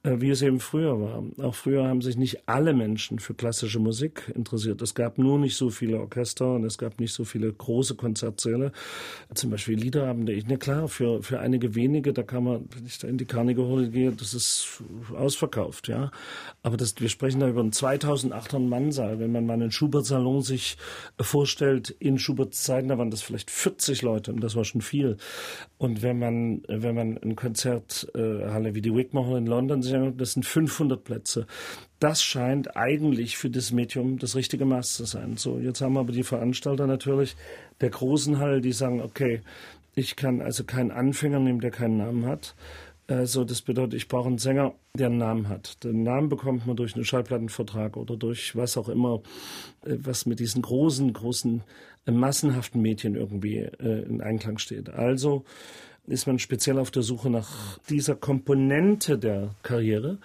Äh, 0.04 0.20
wie 0.20 0.28
es 0.28 0.42
eben 0.42 0.60
früher 0.60 1.00
war. 1.00 1.24
Auch 1.42 1.54
früher 1.54 1.88
haben 1.88 2.02
sich 2.02 2.18
nicht 2.18 2.46
alle 2.46 2.74
Menschen 2.74 3.18
für 3.18 3.32
klassische 3.32 3.78
Musik 3.78 4.30
interessiert. 4.34 4.82
Es 4.82 4.94
gab 4.94 5.16
nur 5.16 5.38
nicht 5.38 5.56
so 5.56 5.70
viele 5.70 5.98
Orchester 5.98 6.54
und 6.54 6.64
es 6.64 6.76
gab 6.76 7.00
nicht 7.00 7.14
so 7.14 7.24
viele 7.24 7.50
große 7.50 7.94
Konzertsäle. 7.94 8.72
Zum 9.32 9.50
Beispiel 9.50 9.78
Liederabende. 9.78 10.38
Na 10.46 10.56
klar, 10.56 10.88
für, 10.88 11.22
für 11.22 11.40
einige 11.40 11.74
wenige, 11.74 12.12
da 12.12 12.22
kann 12.22 12.44
man, 12.44 12.68
wenn 12.74 12.84
ich 12.84 12.98
da 12.98 13.08
in 13.08 13.16
die 13.16 13.24
Carnegie 13.24 13.62
Hall 13.62 13.88
gehe, 13.88 14.12
das 14.12 14.34
ist 14.34 14.82
ausverkauft, 15.16 15.88
ja. 15.88 16.10
Aber 16.62 16.76
das, 16.76 16.94
wir 16.98 17.08
sprechen 17.08 17.40
da 17.40 17.48
über 17.48 17.60
einen 17.60 17.72
2800 17.72 18.68
Mannsaal. 18.68 19.18
Wenn 19.20 19.32
man 19.32 19.46
mal 19.46 19.54
einen 19.54 19.72
Schubert-Salon 19.72 20.42
sich 20.42 20.76
vorstellt, 21.18 21.88
in 21.98 22.18
Schuberts 22.18 22.62
Zeiten, 22.62 22.88
da 22.88 22.98
waren 22.98 23.10
das 23.10 23.22
vielleicht 23.22 23.50
40 23.50 24.02
Leute 24.02 24.32
und 24.34 24.40
das 24.40 24.54
war 24.54 24.66
schon 24.66 24.82
viel. 24.82 25.16
Und 25.78 26.02
wenn 26.02 26.18
man, 26.18 26.62
wenn 26.68 26.94
man 26.94 27.18
ein 27.18 27.36
Konzerthalle 27.36 28.74
wie 28.74 28.82
die 28.82 28.94
Wigmore 28.94 29.30
Hall 29.30 29.38
in 29.38 29.46
London 29.46 29.82
sich 29.82 29.93
das 30.16 30.32
sind 30.32 30.44
500 30.44 31.02
Plätze. 31.02 31.46
Das 31.98 32.22
scheint 32.22 32.76
eigentlich 32.76 33.36
für 33.36 33.50
das 33.50 33.72
Medium 33.72 34.18
das 34.18 34.36
richtige 34.36 34.64
Maß 34.64 34.94
zu 34.94 35.04
sein. 35.04 35.36
So, 35.36 35.58
jetzt 35.58 35.80
haben 35.80 35.96
aber 35.96 36.12
die 36.12 36.22
Veranstalter 36.22 36.86
natürlich 36.86 37.36
der 37.80 37.90
großen 37.90 38.38
Halle, 38.38 38.60
die 38.60 38.72
sagen, 38.72 39.00
okay, 39.00 39.40
Ich 39.94 40.16
kann 40.16 40.42
also 40.42 40.64
keinen 40.64 40.90
Anfänger 40.90 41.38
nehmen, 41.38 41.60
der 41.60 41.70
keinen 41.70 41.98
Namen 41.98 42.26
hat. 42.26 42.54
Also 43.06 43.44
das 43.44 43.62
bedeutet, 43.62 43.94
ich 43.94 44.08
brauche 44.08 44.28
einen 44.28 44.38
Sänger, 44.38 44.74
der 44.96 45.08
einen 45.08 45.18
Namen 45.18 45.48
hat. 45.48 45.84
Den 45.84 46.02
Namen 46.02 46.30
bekommt 46.30 46.66
man 46.66 46.74
durch 46.76 46.94
einen 46.94 47.04
Schallplattenvertrag 47.04 47.96
oder 47.96 48.16
durch 48.16 48.56
was 48.56 48.76
auch 48.78 48.88
immer, 48.88 49.22
äh, 49.84 49.96
was 49.98 50.26
mit 50.26 50.40
diesen 50.40 50.62
großen, 50.62 51.12
großen, 51.12 51.62
äh, 52.06 52.10
massenhaften 52.10 52.80
Medien 52.80 53.14
irgendwie 53.14 53.58
äh, 53.58 54.02
in 54.08 54.20
Einklang 54.22 54.58
steht. 54.58 54.88
Also 54.88 55.44
ist 56.06 56.26
man 56.26 56.38
speziell 56.38 56.78
auf 56.78 56.90
der 56.90 57.02
Suche 57.02 57.30
nach 57.30 57.78
dieser 57.88 58.14
Komponente 58.14 59.18
der 59.18 59.54
Karriere 59.62 60.18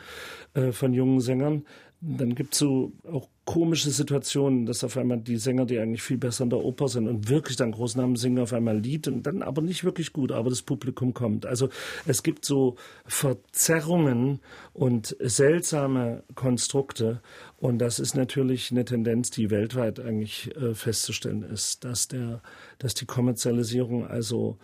von 0.72 0.94
jungen 0.94 1.22
Sängern, 1.22 1.64
dann 2.02 2.34
gibt 2.34 2.54
es 2.54 2.60
so 2.60 2.94
auch 3.12 3.28
komische 3.44 3.90
Situationen, 3.90 4.66
dass 4.66 4.84
auf 4.84 4.96
einmal 4.96 5.20
die 5.20 5.38
Sänger, 5.38 5.66
die 5.66 5.80
eigentlich 5.80 6.04
viel 6.04 6.18
besser 6.18 6.44
in 6.44 6.50
der 6.50 6.64
Oper 6.64 6.88
sind 6.88 7.08
und 7.08 7.30
wirklich 7.30 7.58
dann 7.58 7.72
Großnamen 7.72 8.16
singen, 8.16 8.40
auf 8.40 8.54
einmal 8.54 8.78
Lied 8.78 9.08
und 9.08 9.24
dann 9.24 9.42
aber 9.42 9.62
nicht 9.62 9.84
wirklich 9.84 10.14
gut, 10.14 10.32
aber 10.32 10.50
das 10.50 10.62
Publikum 10.62 11.14
kommt. 11.14 11.46
Also 11.46 11.70
es 12.06 12.24
gibt 12.24 12.46
so 12.46 12.76
Verzerrungen 13.06 14.40
und 14.72 15.18
seltsame 15.20 16.24
Konstrukte 16.36 17.22
und 17.58 17.80
das 17.80 18.00
ist 18.00 18.16
natürlich 18.16 18.72
eine 18.72 18.86
Tendenz, 18.86 19.32
die 19.32 19.50
weltweit 19.50 20.00
eigentlich 20.00 20.56
äh, 20.56 20.76
festzustellen 20.76 21.44
ist, 21.44 21.84
dass 21.84 22.08
der, 22.08 22.42
dass 22.78 22.94
die 22.94 23.08
Kommerzialisierung 23.08 24.08
also 24.08 24.58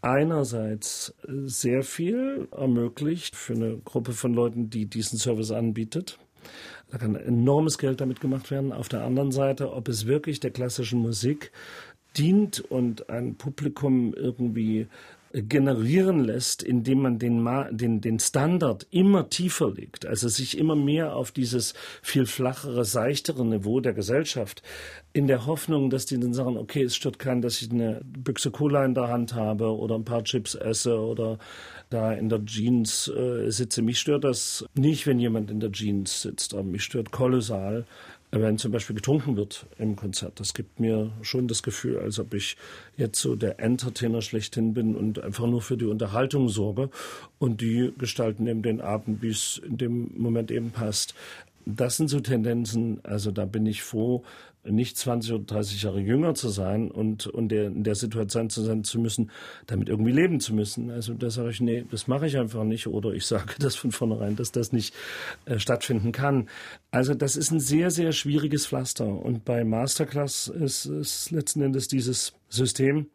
einerseits 0.00 1.14
sehr 1.26 1.82
viel 1.82 2.48
ermöglicht 2.52 3.36
für 3.36 3.54
eine 3.54 3.78
Gruppe 3.78 4.12
von 4.12 4.34
Leuten, 4.34 4.70
die 4.70 4.86
diesen 4.86 5.18
Service 5.18 5.50
anbietet 5.50 6.18
da 6.90 6.98
kann 6.98 7.16
enormes 7.16 7.78
Geld 7.78 8.00
damit 8.00 8.20
gemacht 8.20 8.50
werden. 8.50 8.72
Auf 8.72 8.88
der 8.88 9.04
anderen 9.04 9.30
Seite, 9.30 9.72
ob 9.72 9.88
es 9.88 10.06
wirklich 10.06 10.40
der 10.40 10.50
klassischen 10.50 11.00
Musik 11.00 11.52
dient 12.16 12.60
und 12.60 13.10
ein 13.10 13.34
Publikum 13.36 14.14
irgendwie 14.14 14.86
generieren 15.32 16.24
lässt, 16.24 16.62
indem 16.62 17.02
man 17.02 17.18
den, 17.18 17.44
den, 17.70 18.00
den 18.00 18.18
Standard 18.18 18.86
immer 18.90 19.28
tiefer 19.28 19.70
legt, 19.70 20.06
also 20.06 20.28
sich 20.28 20.56
immer 20.56 20.76
mehr 20.76 21.14
auf 21.14 21.32
dieses 21.32 21.74
viel 22.02 22.26
flachere, 22.26 22.84
seichtere 22.84 23.44
Niveau 23.44 23.80
der 23.80 23.92
Gesellschaft, 23.92 24.62
in 25.12 25.26
der 25.26 25.46
Hoffnung, 25.46 25.90
dass 25.90 26.06
die 26.06 26.18
dann 26.18 26.32
sagen, 26.32 26.56
okay, 26.56 26.82
es 26.82 26.96
stört 26.96 27.18
keinen, 27.18 27.42
dass 27.42 27.60
ich 27.60 27.70
eine 27.70 28.00
Büchse 28.04 28.50
Cola 28.50 28.84
in 28.84 28.94
der 28.94 29.08
Hand 29.08 29.34
habe 29.34 29.76
oder 29.76 29.96
ein 29.96 30.04
paar 30.04 30.24
Chips 30.24 30.54
esse 30.54 30.98
oder 30.98 31.38
da 31.90 32.12
in 32.12 32.28
der 32.28 32.44
Jeans 32.44 33.08
äh, 33.08 33.50
sitze. 33.50 33.82
Mich 33.82 33.98
stört 33.98 34.24
das 34.24 34.64
nicht, 34.74 35.06
wenn 35.06 35.18
jemand 35.18 35.50
in 35.50 35.60
der 35.60 35.72
Jeans 35.72 36.22
sitzt, 36.22 36.54
aber 36.54 36.64
mich 36.64 36.84
stört 36.84 37.10
kolossal, 37.10 37.84
wenn 38.30 38.58
zum 38.58 38.72
Beispiel 38.72 38.96
getrunken 38.96 39.36
wird 39.36 39.66
im 39.78 39.96
Konzert. 39.96 40.38
Das 40.38 40.52
gibt 40.52 40.80
mir 40.80 41.10
schon 41.22 41.48
das 41.48 41.62
Gefühl, 41.62 41.98
als 41.98 42.18
ob 42.18 42.34
ich 42.34 42.56
jetzt 42.96 43.20
so 43.20 43.36
der 43.36 43.58
Entertainer 43.60 44.20
schlechthin 44.20 44.74
bin 44.74 44.96
und 44.96 45.22
einfach 45.22 45.46
nur 45.46 45.62
für 45.62 45.76
die 45.76 45.86
Unterhaltung 45.86 46.48
sorge. 46.48 46.90
Und 47.38 47.60
die 47.60 47.92
gestalten 47.96 48.46
eben 48.46 48.62
den 48.62 48.80
Abend, 48.80 49.22
wie 49.22 49.30
es 49.30 49.60
in 49.64 49.78
dem 49.78 50.10
Moment 50.16 50.50
eben 50.50 50.70
passt. 50.70 51.14
Das 51.70 51.98
sind 51.98 52.08
so 52.08 52.20
Tendenzen, 52.20 53.04
also 53.04 53.30
da 53.30 53.44
bin 53.44 53.66
ich 53.66 53.82
froh, 53.82 54.24
nicht 54.64 54.96
20 54.96 55.32
oder 55.34 55.44
30 55.44 55.82
Jahre 55.82 56.00
jünger 56.00 56.34
zu 56.34 56.48
sein 56.48 56.90
und, 56.90 57.26
und 57.26 57.50
der, 57.50 57.66
in 57.66 57.84
der 57.84 57.94
Situation 57.94 58.48
zu 58.48 58.62
sein 58.62 58.84
zu 58.84 58.98
müssen, 58.98 59.30
damit 59.66 59.90
irgendwie 59.90 60.12
leben 60.12 60.40
zu 60.40 60.54
müssen. 60.54 60.90
Also 60.90 61.12
da 61.12 61.28
sage 61.28 61.50
ich, 61.50 61.60
nee, 61.60 61.84
das 61.90 62.06
mache 62.06 62.26
ich 62.26 62.38
einfach 62.38 62.64
nicht 62.64 62.86
oder 62.86 63.12
ich 63.12 63.26
sage 63.26 63.54
das 63.58 63.76
von 63.76 63.92
vornherein, 63.92 64.34
dass 64.34 64.50
das 64.50 64.72
nicht 64.72 64.94
äh, 65.44 65.58
stattfinden 65.58 66.10
kann. 66.10 66.48
Also 66.90 67.12
das 67.12 67.36
ist 67.36 67.50
ein 67.50 67.60
sehr, 67.60 67.90
sehr 67.90 68.12
schwieriges 68.12 68.66
Pflaster 68.66 69.06
und 69.06 69.44
bei 69.44 69.62
Masterclass 69.62 70.48
ist 70.48 70.86
es 70.86 71.30
letzten 71.30 71.60
Endes 71.60 71.86
dieses 71.86 72.32
System, 72.48 73.08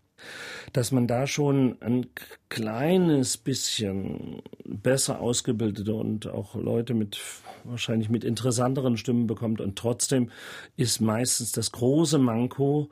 dass 0.71 0.91
man 0.91 1.07
da 1.07 1.27
schon 1.27 1.77
ein 1.81 2.07
kleines 2.49 3.37
bisschen 3.37 4.41
besser 4.65 5.19
ausgebildete 5.19 5.93
und 5.93 6.27
auch 6.27 6.55
Leute 6.55 6.93
mit 6.93 7.19
wahrscheinlich 7.63 8.09
mit 8.09 8.23
interessanteren 8.23 8.97
Stimmen 8.97 9.27
bekommt. 9.27 9.61
Und 9.61 9.77
trotzdem 9.77 10.31
ist 10.75 11.01
meistens 11.01 11.51
das 11.51 11.71
große 11.71 12.17
Manko, 12.17 12.89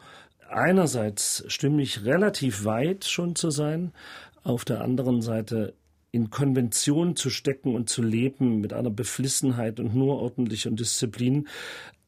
einerseits 0.49 1.43
stimmlich 1.47 2.05
relativ 2.05 2.65
weit 2.65 3.05
schon 3.05 3.35
zu 3.35 3.49
sein, 3.49 3.93
auf 4.43 4.65
der 4.65 4.81
anderen 4.81 5.21
Seite 5.21 5.75
in 6.11 6.29
Konvention 6.29 7.15
zu 7.15 7.29
stecken 7.29 7.73
und 7.73 7.89
zu 7.89 8.01
leben 8.01 8.59
mit 8.59 8.73
einer 8.73 8.89
Beflissenheit 8.89 9.79
und 9.79 9.95
nur 9.95 10.19
ordentlich 10.19 10.67
und 10.67 10.79
Disziplin, 10.79 11.47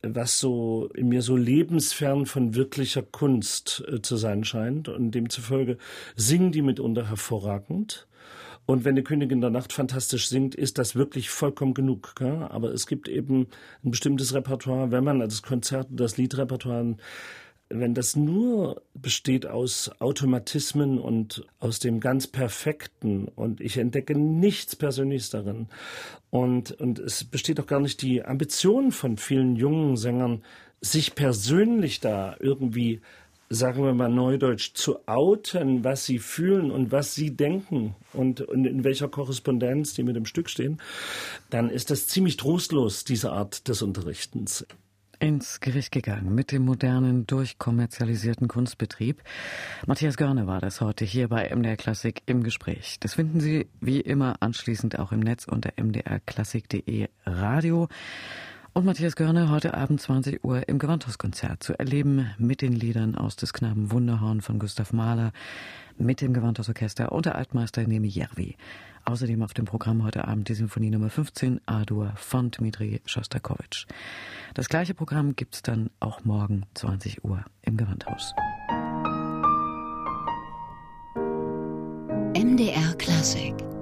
was 0.04 0.40
so 0.40 0.90
in 0.94 1.08
mir 1.10 1.22
so 1.22 1.38
lebensfern 1.38 2.26
von 2.26 2.56
wirklicher 2.56 3.02
Kunst 3.02 3.84
äh, 3.88 4.02
zu 4.02 4.18
sein 4.18 4.44
scheint. 4.44 4.90
Und 4.90 5.12
demzufolge 5.12 5.78
singen 6.16 6.52
die 6.52 6.62
mitunter 6.62 7.10
hervorragend. 7.10 8.08
Und 8.66 8.86
wenn 8.86 8.96
die 8.96 9.04
Königin 9.04 9.42
der 9.42 9.50
Nacht 9.50 9.74
fantastisch 9.74 10.30
singt, 10.30 10.56
ist 10.56 10.78
das 10.78 10.96
wirklich 10.96 11.30
vollkommen 11.30 11.74
genug. 11.74 12.14
Gell? 12.16 12.48
Aber 12.50 12.72
es 12.72 12.88
gibt 12.88 13.10
eben 13.10 13.48
ein 13.84 13.92
bestimmtes 13.92 14.34
Repertoire, 14.34 14.92
wenn 14.92 15.04
man 15.04 15.20
das 15.20 15.42
Konzert, 15.42 15.88
das 15.90 16.18
Liedrepertoire 16.18 16.96
wenn 17.80 17.94
das 17.94 18.16
nur 18.16 18.82
besteht 18.94 19.46
aus 19.46 19.92
Automatismen 20.00 21.00
und 21.00 21.46
aus 21.60 21.80
dem 21.80 22.00
ganz 22.00 22.28
Perfekten 22.28 23.28
und 23.28 23.62
ich 23.62 23.78
entdecke 23.78 24.18
nichts 24.18 24.76
Persönliches 24.76 25.30
darin 25.30 25.68
und, 26.30 26.72
und 26.72 27.00
es 27.00 27.24
besteht 27.24 27.60
auch 27.60 27.68
gar 27.68 27.80
nicht 27.80 28.02
die 28.02 28.24
Ambition 28.24 28.92
von 28.92 29.18
vielen 29.18 29.56
jungen 29.56 29.98
Sängern, 29.98 30.44
sich 30.82 31.16
persönlich 31.16 32.00
da 32.00 32.36
irgendwie 32.40 33.02
sagen 33.50 33.84
wir 33.84 33.94
mal 33.94 34.10
neudeutsch, 34.10 34.74
zu 34.74 35.08
outen, 35.08 35.84
was 35.84 36.06
sie 36.06 36.18
fühlen 36.18 36.72
und 36.72 36.92
was 36.92 37.14
sie 37.14 37.36
denken 37.36 37.96
und, 38.14 38.42
und, 38.42 38.66
in 38.66 38.84
welcher 38.84 39.08
Korrespondenz 39.08 39.94
die 39.94 40.04
mit 40.04 40.16
dem 40.16 40.26
Stück 40.26 40.50
stehen, 40.50 40.82
dann 41.52 41.70
ist 41.70 41.92
das 41.92 42.08
ziemlich 42.08 42.38
trostlos, 42.38 43.04
diese 43.04 43.32
Art 43.32 43.68
des 43.68 43.82
Unterrichtens 43.84 44.66
ins 45.24 45.62
Gericht 45.62 45.94
gegangen 45.94 46.36
mit 46.36 46.52
dem 46.52 46.66
modernen, 46.66 47.26
durchkommerzialisierten 47.26 48.50
Kunstbetrieb. 48.50 49.24
Matthias 49.88 50.18
Görne 50.18 50.48
war 50.48 50.60
das 50.60 50.82
heute 50.82 51.06
hier 51.06 51.30
bei 51.30 51.50
MDR 51.50 51.78
Klassik 51.78 52.24
im 52.26 52.44
Gespräch. 52.44 52.98
Das 53.00 53.14
finden 53.14 53.40
Sie 53.40 53.68
wie 53.80 54.02
immer 54.02 54.36
anschließend 54.42 55.00
auch 55.00 55.14
im 55.14 55.22
Netz 55.22 55.46
unter 55.48 55.72
mdrklassik.de 55.82 57.08
Radio. 57.26 57.88
Und 58.74 58.84
Matthias 58.84 59.16
Görne 59.16 59.50
heute 59.50 59.76
Abend 59.76 60.02
20 60.02 60.44
Uhr 60.44 60.68
im 60.68 60.78
Gewandhauskonzert 60.78 61.64
zu 61.64 61.80
erleben 61.80 62.30
mit 62.38 62.62
den 62.62 62.74
Liedern 62.74 63.16
aus 63.16 63.38
des 63.38 63.54
Knaben 63.54 63.92
Wunderhorn 63.92 64.42
von 64.42 64.60
Gustav 64.60 64.92
Mahler, 64.92 65.32
mit 65.98 66.20
dem 66.20 66.34
Gewandhausorchester 66.34 67.14
und 67.14 67.28
der 67.28 67.36
Altmeister 67.36 67.88
Nemi 67.88 68.10
Järvi. 68.10 68.58
Außerdem 69.06 69.44
auf 69.44 69.54
dem 69.54 69.66
Programm 69.66 70.04
heute 70.04 70.28
Abend 70.28 70.48
die 70.50 70.54
Sinfonie 70.54 70.90
Nummer 70.90 71.10
15 71.10 71.62
A-Dur 71.66 72.14
von 72.16 72.52
Dmitri 72.52 73.02
Schostakowitsch. 73.06 73.86
Das 74.54 74.70
gleiche 74.70 74.94
Programm 74.94 75.36
gibt's 75.36 75.62
dann 75.62 75.90
auch 76.00 76.24
morgen 76.24 76.64
20 76.76 77.24
Uhr 77.24 77.44
im 77.64 77.78
Gewandhaus. 77.78 78.34
MDR 82.36 82.94
Klassik 82.98 83.73